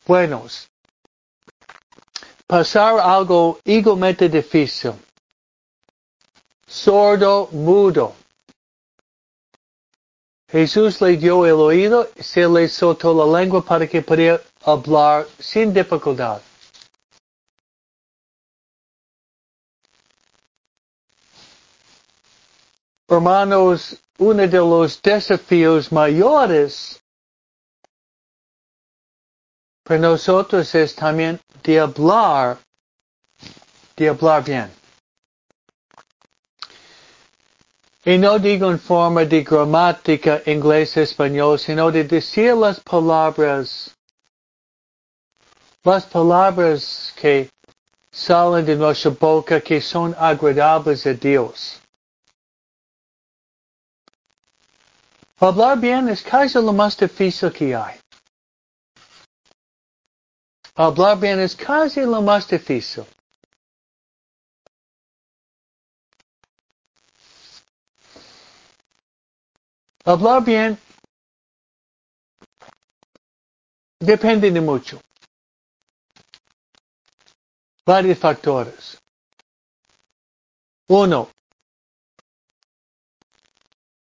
Buenos. 0.05 0.67
Pasar 2.45 2.99
algo 2.99 3.59
igualmente 3.63 4.29
difícil. 4.29 4.93
Sordo, 6.67 7.47
mudo. 7.51 8.13
Jesús 10.49 11.01
le 11.01 11.17
dio 11.17 11.45
el 11.45 11.53
oído, 11.53 12.09
se 12.19 12.47
le 12.47 12.67
soltó 12.67 13.13
la 13.13 13.39
lengua 13.39 13.63
para 13.63 13.87
que 13.87 14.01
pudiera 14.01 14.39
hablar 14.63 15.25
sin 15.39 15.73
dificultad. 15.73 16.41
Hermanos, 23.13 23.95
uno 24.17 24.47
de 24.47 24.57
los 24.57 25.01
desafíos 25.01 25.91
mayores 25.91 26.99
para 29.83 29.99
nosotros 29.99 30.73
es 30.75 30.95
también 30.95 31.39
de 31.63 31.79
hablar, 31.79 32.57
de 33.95 34.09
hablar 34.09 34.43
bien. 34.43 34.71
Y 38.05 38.17
no 38.17 38.39
digo 38.39 38.69
en 38.71 38.79
forma 38.79 39.23
de 39.23 39.43
gramática 39.43 40.41
inglés-español, 40.45 41.57
sino 41.59 41.91
de 41.91 42.03
decir 42.03 42.53
las 42.55 42.79
palabras, 42.79 43.95
las 45.83 46.05
palabras 46.05 47.13
que 47.15 47.49
salen 48.11 48.65
de 48.65 48.75
nuestra 48.75 49.11
boca 49.11 49.61
que 49.61 49.79
son 49.79 50.15
agradables 50.17 51.05
a 51.05 51.13
Dios. 51.13 51.82
Hablar 55.45 55.77
bien 55.77 56.07
es 56.07 56.23
casi 56.23 56.57
lo 56.57 56.71
más 56.71 56.95
difícil 56.95 57.51
que 57.51 57.75
hay. 57.75 57.99
Hablar 60.73 61.19
bien 61.19 61.41
es 61.41 61.53
casi 61.53 61.99
lo 61.99 62.21
más 62.21 62.47
difícil. 62.47 63.03
Hablar 70.05 70.45
bien 70.45 70.79
depende 73.99 74.49
de 74.49 74.61
mucho. 74.61 75.01
Varios 77.85 78.17
factores. 78.17 78.97
Uno, 80.87 81.29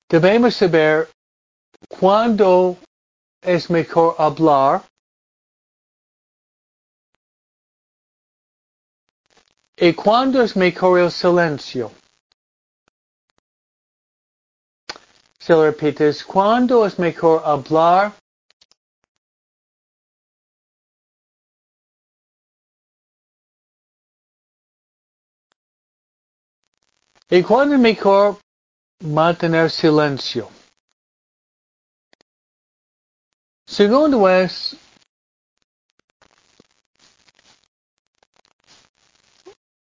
debemos 0.07 0.55
saber 0.55 1.14
cuándo 1.87 2.77
es 3.41 3.69
mejor 3.69 4.15
hablar 4.17 4.83
y 9.77 9.93
cuándo 9.93 10.41
es 10.41 10.55
mejor 10.55 10.99
el 10.99 11.11
silencio. 11.11 11.91
Se 15.37 15.53
lo 15.53 15.63
repites, 15.63 16.23
¿cuándo 16.23 16.85
es 16.85 16.97
mejor 16.97 17.43
hablar? 17.45 18.13
¿Y 27.29 27.43
cuándo 27.43 27.75
es 27.75 27.81
mejor 27.81 28.39
mantener 29.01 29.69
silencio? 29.69 30.49
Segundo 33.75 34.29
es 34.29 34.77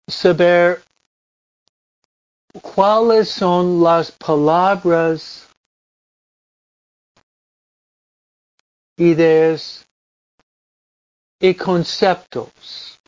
saber 0.08 0.82
cuáles 2.60 3.28
son 3.28 3.84
las 3.84 4.10
palabras 4.10 5.48
ideas 8.96 9.86
y 11.38 11.54
conceptos 11.54 12.98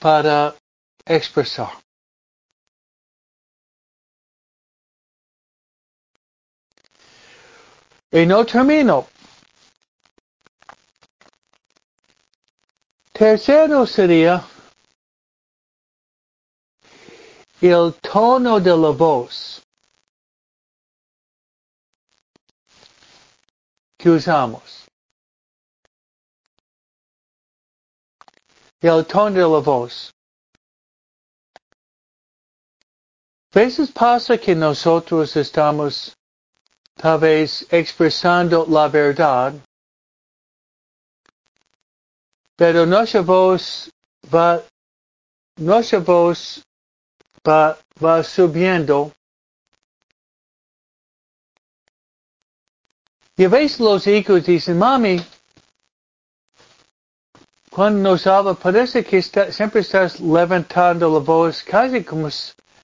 para 0.00 0.56
expresar. 1.06 1.87
Y 8.10 8.24
no 8.26 8.44
termino. 8.44 9.06
Tercero 13.12 13.86
sería 13.86 14.44
el 17.60 17.94
tono 18.00 18.60
de 18.60 18.76
la 18.76 18.90
voz. 18.90 19.62
que 23.98 24.10
usamos. 24.10 24.86
El 28.80 29.04
tono 29.04 29.34
de 29.34 29.40
la 29.40 29.58
voz. 29.58 30.14
A 33.50 33.58
veces 33.58 33.90
pasa 33.90 34.38
que 34.38 34.54
nosotros 34.54 35.34
estamos 35.36 36.16
tal 37.00 37.18
vez 37.18 37.66
expresando 37.70 38.66
la 38.68 38.88
verdad, 38.88 39.54
pero 42.56 42.84
nuestra 42.84 43.22
voz 43.22 43.90
va, 44.34 44.60
nuestra 45.56 46.00
voz 46.00 46.62
va, 47.46 47.78
va 48.02 48.22
subiendo 48.22 49.12
Y 53.38 53.44
a 53.44 53.48
los 53.50 54.06
hijos 54.08 54.44
dicen, 54.44 54.76
mami, 54.78 55.24
cuando 57.70 58.10
nos 58.10 58.26
habla 58.26 58.54
parece 58.54 59.04
que 59.04 59.22
siempre 59.22 59.82
estás 59.82 60.18
levantando 60.18 61.08
la 61.08 61.20
voz 61.20 61.62
casi 61.62 62.02
como 62.02 62.28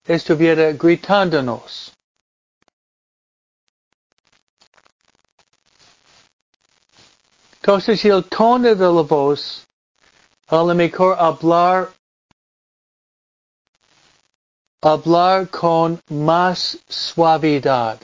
estuviera 0.06 0.70
gritándonos. 0.70 1.93
Entonces 7.66 8.04
el 8.04 8.22
tono 8.24 8.74
de 8.74 8.84
la 8.84 9.00
voz, 9.00 9.66
a 10.48 10.56
lo 10.56 10.74
mejor 10.74 11.16
hablar, 11.18 11.88
hablar 14.82 15.48
con 15.48 15.98
más 16.10 16.76
suavidad. 16.86 17.98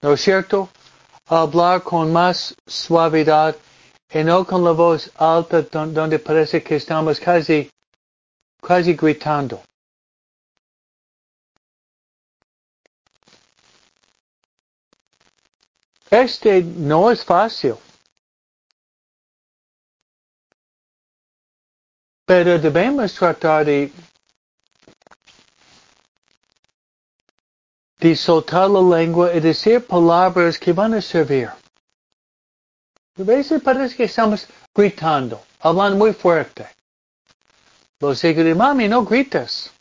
¿No 0.00 0.14
es 0.14 0.20
cierto? 0.20 0.68
Hablar 1.26 1.84
con 1.84 2.12
más 2.12 2.56
suavidad 2.66 3.54
y 4.12 4.24
no 4.24 4.44
con 4.44 4.64
la 4.64 4.72
voz 4.72 5.12
alta 5.14 5.62
donde 5.62 6.18
parece 6.18 6.60
que 6.60 6.74
estamos 6.74 7.20
casi, 7.20 7.70
casi 8.60 8.94
gritando. 8.94 9.62
Este 16.12 16.62
no 16.62 17.10
es 17.10 17.24
fácil. 17.24 17.76
Pero 22.26 22.58
debemos 22.58 23.14
tratar 23.14 23.64
de 23.64 23.90
soltar 28.14 28.68
la 28.68 28.82
lengua 28.82 29.32
y 29.32 29.40
decir 29.40 29.86
palabras 29.86 30.58
que 30.58 30.74
van 30.74 30.92
a 30.92 31.00
servir. 31.00 31.48
A 31.48 33.22
veces 33.22 33.62
parece 33.62 33.96
que 33.96 34.04
estamos 34.04 34.46
gritando, 34.74 35.42
hablando 35.60 35.96
muy 35.96 36.12
fuerte. 36.12 36.68
Los 38.00 38.20
de 38.20 38.54
mami, 38.54 38.86
no 38.86 39.02
grites. 39.02 39.72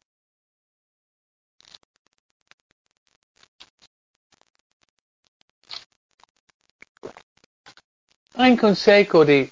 Hay 8.41 8.53
un 8.53 8.57
consejo 8.57 9.23
de 9.23 9.51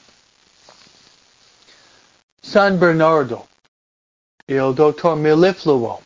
San 2.41 2.79
Bernardo, 2.79 3.45
el 4.47 4.73
doctor 4.73 5.15
Melifluo. 5.15 6.01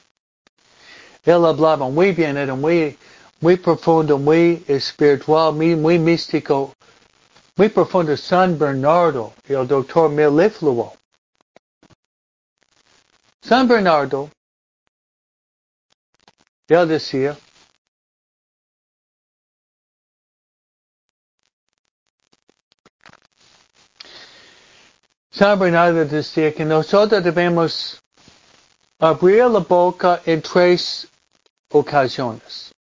Él 1.24 1.46
hablaba 1.46 1.88
muy 1.90 2.12
bien, 2.12 2.36
era 2.36 2.56
muy, 2.56 2.98
muy 3.40 3.56
profundo, 3.56 4.18
muy 4.18 4.66
espiritual, 4.68 5.54
muy, 5.54 5.78
muy 5.78 5.98
místico, 5.98 6.74
muy 7.56 7.70
profundo. 7.70 8.18
San 8.18 8.60
Bernardo, 8.60 9.34
el 9.46 9.66
doctor 9.66 10.10
Melifluo. 10.10 10.94
San 13.42 13.66
Bernardo, 13.66 14.30
él 16.68 16.88
decía, 16.90 17.38
San 25.34 25.58
Bernardo 25.58 26.06
decía 26.06 26.54
que 26.54 26.64
nosotros 26.64 27.24
debemos 27.24 28.00
abrir 29.00 29.46
la 29.46 29.62
boca 29.62 30.22
en 30.28 30.44
tres 30.44 31.08
ocasiones. 31.72 32.72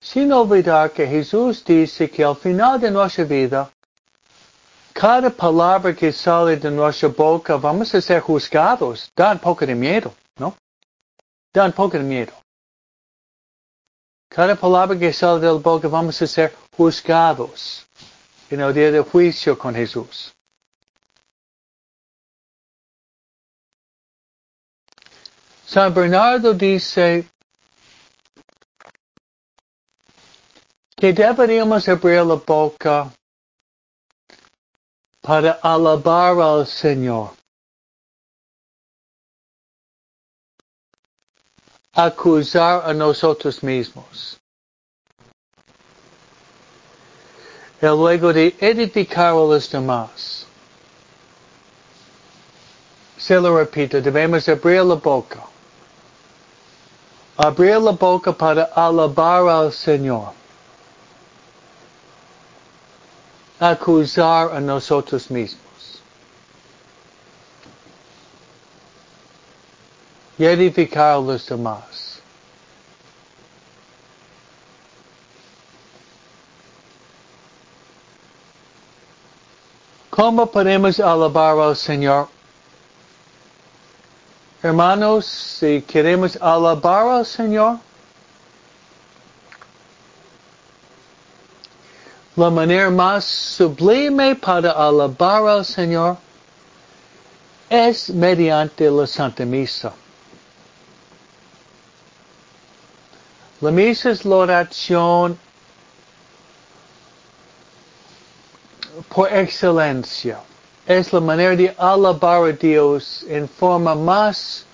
Sin 0.00 0.32
olvidar 0.32 0.90
que 0.90 1.06
Jesús 1.06 1.64
dice 1.64 2.10
que 2.10 2.24
al 2.24 2.34
final 2.34 2.80
de 2.80 2.90
nuestra 2.90 3.22
vida, 3.22 3.70
cada 4.92 5.30
palabra 5.30 5.94
que 5.94 6.10
sale 6.12 6.56
de 6.56 6.72
nuestra 6.72 7.08
boca 7.08 7.56
vamos 7.56 7.94
a 7.94 8.00
ser 8.00 8.20
juzgados. 8.20 9.08
Da 9.14 9.30
un 9.30 9.38
poco 9.38 9.64
de 9.64 9.76
miedo, 9.76 10.12
¿no? 10.38 10.56
Da 11.54 11.66
un 11.66 11.72
poco 11.72 11.98
de 11.98 12.02
miedo. 12.02 12.32
Cada 14.28 14.56
palabra 14.56 14.98
que 14.98 15.12
sale 15.12 15.38
de 15.38 15.46
la 15.46 15.52
boca 15.52 15.86
vamos 15.86 16.20
a 16.20 16.26
ser 16.26 16.52
juzgados 16.76 17.86
en 18.50 18.60
el 18.60 18.74
día 18.74 18.90
de 18.90 19.00
juicio 19.02 19.56
con 19.56 19.72
Jesús. 19.72 20.32
San 25.72 25.94
Bernardo 25.94 26.52
dice 26.52 27.26
que 30.94 31.14
deberíamos 31.14 31.88
abrir 31.88 32.22
la 32.26 32.34
boca 32.34 33.10
para 35.22 35.52
alabar 35.62 36.38
al 36.42 36.66
Señor. 36.66 37.30
Acusar 41.94 42.82
a 42.84 42.92
nosotros 42.92 43.62
mismos. 43.62 44.38
Y 47.80 47.86
luego 47.86 48.30
de 48.30 48.54
edificar 48.60 49.28
a 49.28 49.32
los 49.32 49.70
demás. 49.70 50.46
Se 53.16 53.40
lo 53.40 53.56
repito, 53.56 54.02
debemos 54.02 54.46
abrir 54.50 54.84
la 54.84 54.96
boca 54.96 55.51
abrir 57.42 57.80
la 57.80 57.90
boca 57.90 58.32
para 58.32 58.70
alabar 58.72 59.48
al 59.48 59.72
Señor. 59.72 60.32
Acusar 63.58 64.54
a 64.54 64.60
nosotros 64.60 65.28
mismos. 65.28 66.00
Y 70.38 70.44
edificar 70.44 71.16
a 71.16 71.18
los 71.18 71.44
demás. 71.46 72.20
¿Cómo 80.10 80.46
podemos 80.46 81.00
alabar 81.00 81.58
al 81.58 81.76
Señor? 81.76 82.28
Hermanos, 84.62 85.26
si 85.26 85.82
queremos 85.82 86.38
alabar 86.40 87.08
al 87.08 87.26
Señor, 87.26 87.80
la 92.36 92.48
manera 92.48 92.88
más 92.88 93.24
sublime 93.24 94.36
para 94.36 94.70
alabar 94.70 95.48
al 95.48 95.64
Señor 95.64 96.16
es 97.68 98.10
mediante 98.10 98.88
la 98.88 99.04
Santa 99.04 99.44
Misa. 99.44 99.92
La 103.60 103.72
misa 103.72 104.10
es 104.10 104.24
la 104.24 104.36
oración 104.36 105.38
por 109.08 109.32
excelencia 109.32 110.38
es 110.86 111.12
la 111.12 111.20
manera 111.20 111.54
de 111.54 111.74
alabar 111.78 112.44
a 112.44 112.52
Dios 112.52 113.24
en 113.28 113.48
forma 113.48 113.94
más, 113.94 114.64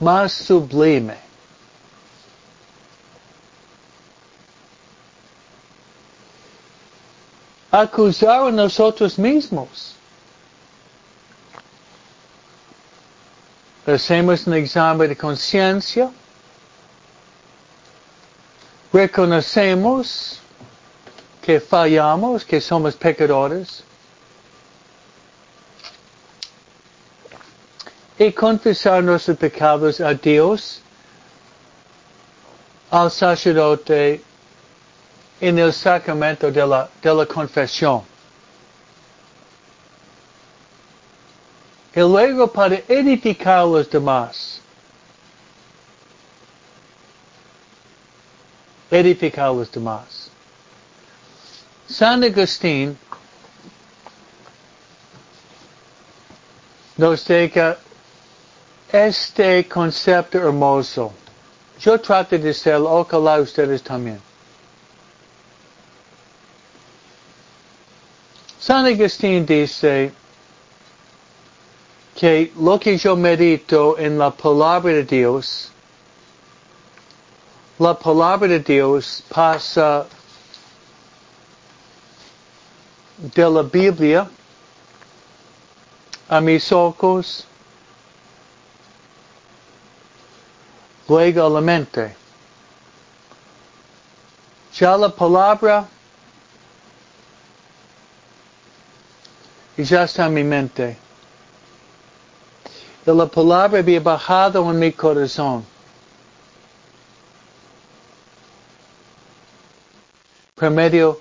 más 0.00 0.32
sublime. 0.32 1.16
Acusar 7.70 8.46
a 8.46 8.50
nosotros 8.50 9.18
mismos. 9.18 9.96
Hacemos 13.86 14.46
un 14.46 14.54
examen 14.54 15.08
de 15.08 15.16
conciencia. 15.16 16.10
Reconocemos 18.92 20.40
que 21.42 21.60
fallamos, 21.60 22.44
que 22.44 22.60
somos 22.60 22.94
pecadores. 22.94 23.82
Y 28.18 28.32
confesar 28.32 29.02
nuestros 29.02 29.36
pecados 29.36 30.00
a 30.00 30.14
Dios, 30.14 30.80
al 32.90 33.10
sacerdote, 33.10 34.22
en 35.40 35.58
el 35.58 35.72
sacramento 35.72 36.50
de 36.50 36.66
la, 36.66 36.88
de 37.02 37.14
la 37.14 37.26
confesión. 37.26 38.02
Y 41.94 42.00
luego 42.00 42.46
para 42.50 42.76
edificar 42.88 43.58
a 43.58 43.64
los 43.64 43.88
demás. 43.90 44.60
Edificar 48.90 49.46
a 49.46 49.52
los 49.52 49.70
demás. 49.70 50.30
San 51.88 52.24
Agustín 52.24 52.96
nos 56.96 57.24
deja 57.26 57.76
este 58.94 59.64
concepto 59.68 60.38
hermoso. 60.38 61.12
Yo 61.80 61.98
trato 61.98 62.38
de 62.38 62.54
ser 62.54 62.76
ojalá 62.76 63.40
ustedes 63.40 63.82
también. 63.82 64.20
San 68.60 68.86
Agustín 68.86 69.44
dice 69.44 70.12
que 72.14 72.52
lo 72.56 72.78
que 72.78 72.96
yo 72.96 73.16
medito 73.16 73.98
en 73.98 74.16
la 74.16 74.30
palabra 74.30 74.92
de 74.92 75.02
Dios, 75.04 75.72
la 77.80 77.98
palabra 77.98 78.46
de 78.46 78.60
Dios 78.60 79.24
pasa 79.28 80.06
de 83.18 83.50
la 83.50 83.62
Biblia 83.62 84.30
a 86.28 86.40
mis 86.40 86.70
ojos 86.70 87.44
luego 91.08 91.48
la 91.48 91.60
mente. 91.60 92.16
Ya 94.74 94.96
la 94.96 95.08
palabra 95.08 95.86
y 99.76 99.84
ya 99.84 100.04
está 100.04 100.28
mi 100.28 100.42
mente. 100.42 100.96
Y 103.06 103.10
la 103.10 103.26
palabra 103.26 103.80
había 103.80 104.00
bajado 104.00 104.70
en 104.70 104.78
mi 104.78 104.92
corazón. 104.92 105.64
Por 110.54 110.70
medio 110.70 111.20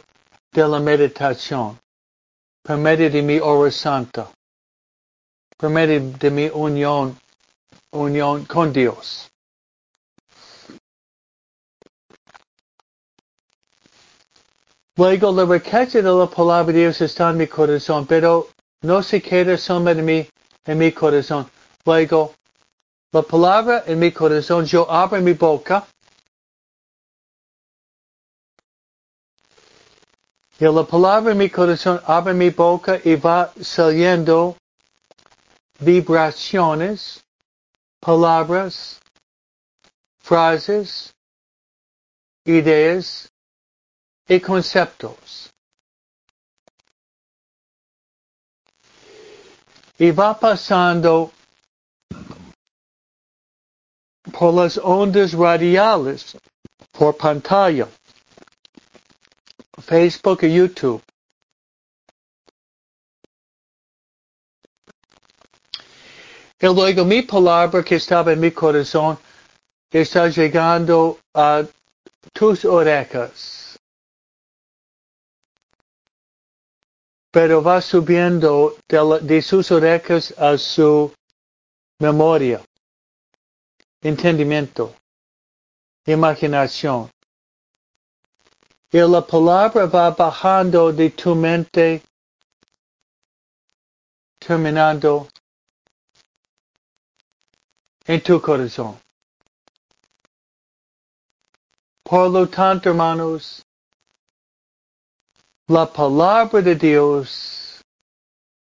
de 0.52 0.68
la 0.68 0.80
meditación. 0.80 1.78
Por 2.64 2.78
medio 2.78 3.10
de 3.10 3.22
mi 3.22 3.40
oración 3.40 3.72
santa. 3.72 4.32
Por 5.58 5.70
medio 5.70 6.00
de 6.00 6.32
mi 6.32 6.50
unión, 6.54 7.20
unión 7.92 8.46
con 8.46 8.72
Dios. 8.72 9.33
Luego 14.96 15.32
la 15.32 15.46
riqueza 15.46 16.02
de 16.02 16.12
la 16.12 16.28
palabra 16.28 16.72
de 16.72 16.80
Dios 16.80 17.02
está 17.02 17.32
en 17.32 17.38
mi 17.38 17.48
corazón, 17.48 18.06
pero 18.06 18.50
no 18.82 19.02
se 19.02 19.22
queda 19.22 19.58
solo 19.58 19.90
en 19.90 20.06
mi, 20.06 20.28
en 20.66 20.78
mi 20.78 20.92
corazón. 20.92 21.50
Luego, 21.86 22.34
la 23.12 23.22
palabra 23.24 23.84
en 23.88 24.00
mi 24.00 24.12
corazón, 24.12 24.66
yo 24.66 24.90
abro 24.90 25.20
mi 25.22 25.34
boca 25.34 25.88
Y 30.60 30.66
la 30.66 30.84
palabra 30.86 31.32
en 31.32 31.38
mi 31.40 31.50
corazón 31.50 32.00
abre 32.06 32.34
mi 32.34 32.50
boca 32.52 32.98
y 33.04 33.16
va 33.16 33.52
saliendo 33.60 34.56
vibraciones, 35.80 37.22
palabras, 38.00 39.02
frases, 40.20 41.12
ideas 42.46 43.33
y 44.28 44.40
conceptos. 44.40 45.52
Y 49.98 50.12
va 50.12 50.38
pasando 50.40 51.32
por 54.32 54.54
las 54.54 54.78
ondas 54.78 55.34
radiales, 55.34 56.38
por 56.92 57.16
pantalla, 57.16 57.88
Facebook 59.82 60.44
y 60.44 60.56
YouTube. 60.56 61.04
Y 66.60 66.66
luego 66.66 67.04
mi 67.04 67.22
palabra 67.24 67.84
que 67.84 67.96
estaba 67.96 68.32
en 68.32 68.40
mi 68.40 68.52
corazón 68.52 69.20
está 69.92 70.30
llegando 70.30 71.20
a 71.34 71.64
tus 72.32 72.64
orejas. 72.64 73.63
Pero 77.34 77.64
va 77.64 77.82
subiendo 77.82 78.78
de, 78.88 79.42
sus 79.42 79.72
orejas 79.72 80.32
a 80.38 80.56
su 80.56 81.12
memoria, 82.00 82.62
entendimiento, 84.02 84.94
imaginación. 86.06 87.10
Y 88.92 89.00
la 89.00 89.26
palabra 89.26 89.88
va 89.88 90.12
bajando 90.12 90.94
de 90.94 91.10
tu 91.10 91.34
mente, 91.34 92.04
terminando 94.38 95.28
en 98.06 98.22
tu 98.22 98.40
corazón. 98.40 98.96
Por 102.04 102.30
lo 102.30 102.48
tanto, 102.48 102.90
hermanos, 102.90 103.66
la 105.68 105.86
palabra 105.86 106.62
de 106.62 106.76
Dios 106.76 107.82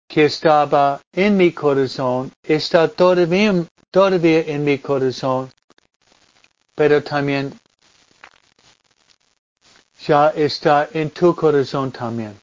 que 0.07 0.25
estaba 0.25 0.99
en 1.13 1.37
mi 1.37 1.51
corazón 1.51 2.31
está 2.43 2.87
todavía, 2.87 3.65
todavía 3.91 4.41
en 4.41 4.63
mi 4.63 4.79
corazón, 4.79 5.51
pero 6.75 7.03
también 7.03 7.53
ya 10.07 10.29
está 10.29 10.89
en 10.93 11.11
tu 11.11 11.35
corazón 11.35 11.91
también. 11.91 12.39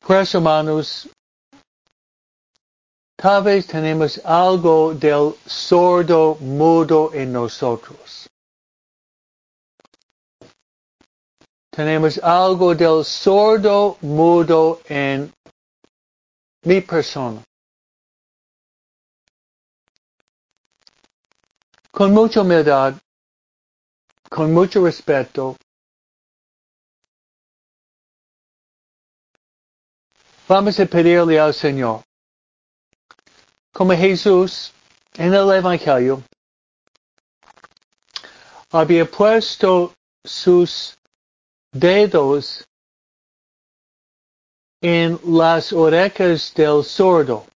Pues 0.00 0.34
hermanos, 0.34 1.08
Tal 3.24 3.42
vez 3.42 3.66
tenemos 3.66 4.20
algo 4.22 4.92
del 4.92 5.34
sordo 5.46 6.36
mudo 6.40 7.10
en 7.14 7.32
nosotros. 7.32 8.28
Tenemos 11.74 12.18
algo 12.18 12.72
del 12.72 13.04
sordo 13.04 13.98
mudo 14.00 14.80
en 14.88 15.32
mi 16.62 16.80
persona. 16.80 17.42
Con 21.90 22.12
mucha 22.12 22.42
humildad, 22.42 22.94
con 24.30 24.54
mucho 24.54 24.84
respeto, 24.84 25.56
vamos 30.46 30.78
a 30.78 30.86
pedirle 30.86 31.40
al 31.40 31.54
Señor 31.54 32.04
como 33.72 33.94
Jesús 33.94 34.72
en 35.14 35.34
el 35.34 35.50
Evangelio 35.50 36.22
había 38.70 39.04
puesto 39.04 39.92
sus 40.24 40.96
dedos 41.74 42.64
en 44.80 45.18
las 45.24 45.72
orejas 45.72 46.54
del 46.54 46.84
sordo. 46.84 47.46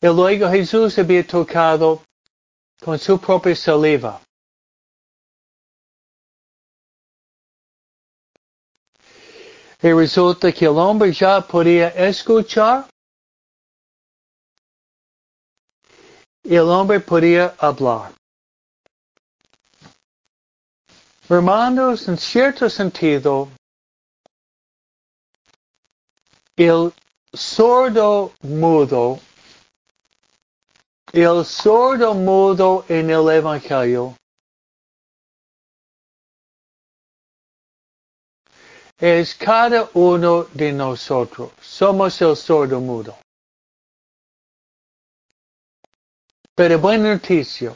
Y 0.00 0.06
luego 0.06 0.48
Jesús 0.48 0.96
había 0.98 1.26
tocado 1.26 2.02
con 2.80 2.98
su 2.98 3.18
propia 3.18 3.56
saliva. 3.56 4.20
Y 9.80 9.92
resulta 9.92 10.52
que 10.52 10.66
el 10.66 10.76
hombre 10.76 11.12
ya 11.12 11.40
podía 11.40 11.88
escuchar 11.88 12.88
el 16.56 16.68
hombre 16.70 16.98
podía 17.00 17.54
hablar. 17.58 18.12
Hermanos, 21.28 22.08
en 22.08 22.16
cierto 22.16 22.70
sentido, 22.70 23.50
el 26.56 26.92
sordo 27.34 28.32
mudo, 28.40 29.20
el 31.12 31.44
sordo 31.44 32.14
mudo 32.14 32.86
en 32.88 33.10
el 33.10 33.28
Evangelio, 33.28 34.16
es 38.98 39.34
cada 39.34 39.88
uno 39.92 40.44
de 40.54 40.72
nosotros. 40.72 41.50
Somos 41.60 42.20
el 42.22 42.34
sordo 42.34 42.80
mudo. 42.80 43.14
Pero 46.58 46.76
buena 46.76 47.14
noticia. 47.14 47.72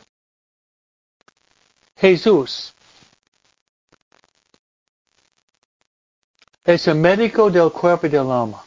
Jesús 1.94 2.74
es 6.64 6.88
el 6.88 6.96
médico 6.96 7.48
del 7.48 7.70
cuerpo 7.70 8.08
y 8.08 8.10
del 8.10 8.28
alma. 8.28 8.64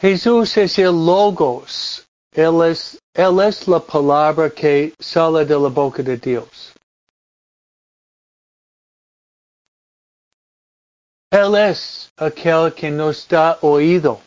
Jesús 0.00 0.56
es 0.56 0.76
el 0.80 1.06
logos. 1.06 2.04
Él 2.32 2.62
es, 2.62 3.68
la 3.68 3.78
palabra 3.78 4.50
que 4.50 4.92
sale 4.98 5.44
de 5.44 5.56
la 5.56 5.68
boca 5.68 6.02
de 6.02 6.16
Dios. 6.16 6.72
Él 11.30 11.54
es 11.54 12.10
aquel 12.16 12.74
que 12.74 12.90
nos 12.90 13.28
da 13.28 13.56
oído. 13.60 14.20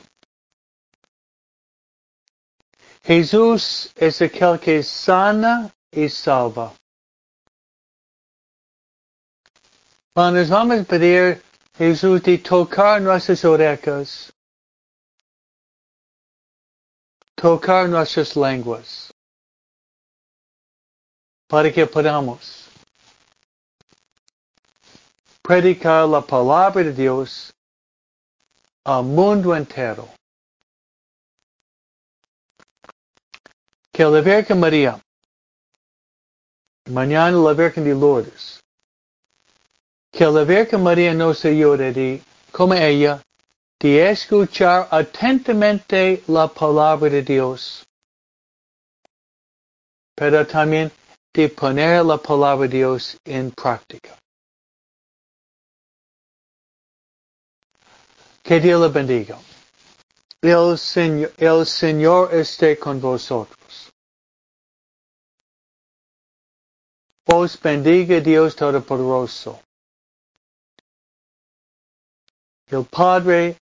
Jesús 3.08 3.90
es 3.96 4.22
aquel 4.22 4.60
que 4.60 4.84
sana 4.84 5.74
y 5.90 6.10
salva. 6.10 6.74
Nos 10.14 10.50
vamos 10.50 10.82
a 10.82 10.84
pedir 10.84 11.42
Jesús 11.78 12.22
de 12.24 12.38
tocar 12.38 13.02
nuestras 13.02 13.46
orejas, 13.46 14.34
tocar 17.36 17.88
nuestras 17.88 18.36
lenguas, 18.36 19.14
para 21.48 21.72
que 21.72 21.88
podamos 21.88 22.68
predicar 25.42 26.10
la 26.10 26.20
palabra 26.20 26.84
de 26.84 26.92
Dios 26.92 27.54
al 28.84 29.06
mundo 29.06 29.56
entero. 29.56 30.10
Que 33.98 34.06
la 34.06 34.22
Virgen 34.22 34.60
María, 34.60 35.02
mañana 36.86 37.36
la 37.36 37.54
Virgen 37.54 37.84
de 37.84 37.96
Lourdes, 37.96 38.62
que 40.12 40.24
la 40.24 40.44
Virgen 40.44 40.84
María 40.84 41.16
nos 41.16 41.44
ayude 41.44 41.92
de, 41.92 42.22
como 42.52 42.76
ella, 42.76 43.24
de 43.80 44.08
escuchar 44.12 44.88
atentamente 44.92 46.22
la 46.28 46.48
palabra 46.48 47.10
de 47.10 47.24
Dios, 47.24 47.88
pero 50.16 50.46
también 50.46 50.92
de 51.34 51.50
poner 51.50 52.06
la 52.06 52.18
palabra 52.18 52.68
de 52.68 52.78
Dios 52.78 53.18
en 53.26 53.50
práctica. 53.50 54.16
Que 58.44 58.60
Dios 58.60 58.80
le 58.80 58.90
bendiga. 58.90 59.40
El 60.44 60.78
Señor, 60.78 61.34
el 61.38 61.66
Señor 61.66 62.32
esté 62.36 62.78
con 62.78 63.02
vosotros. 63.02 63.87
Os 67.30 67.56
bendiga 67.58 68.22
Dios 68.22 68.56
Todopoderoso. 68.56 69.60
El 72.70 72.86
Padre, 72.86 73.58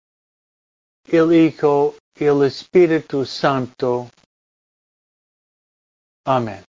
el 1.06 1.32
Hijo 1.32 1.94
el 2.16 2.44
Espíritu 2.44 3.24
Santo. 3.24 4.08
Amén. 6.26 6.64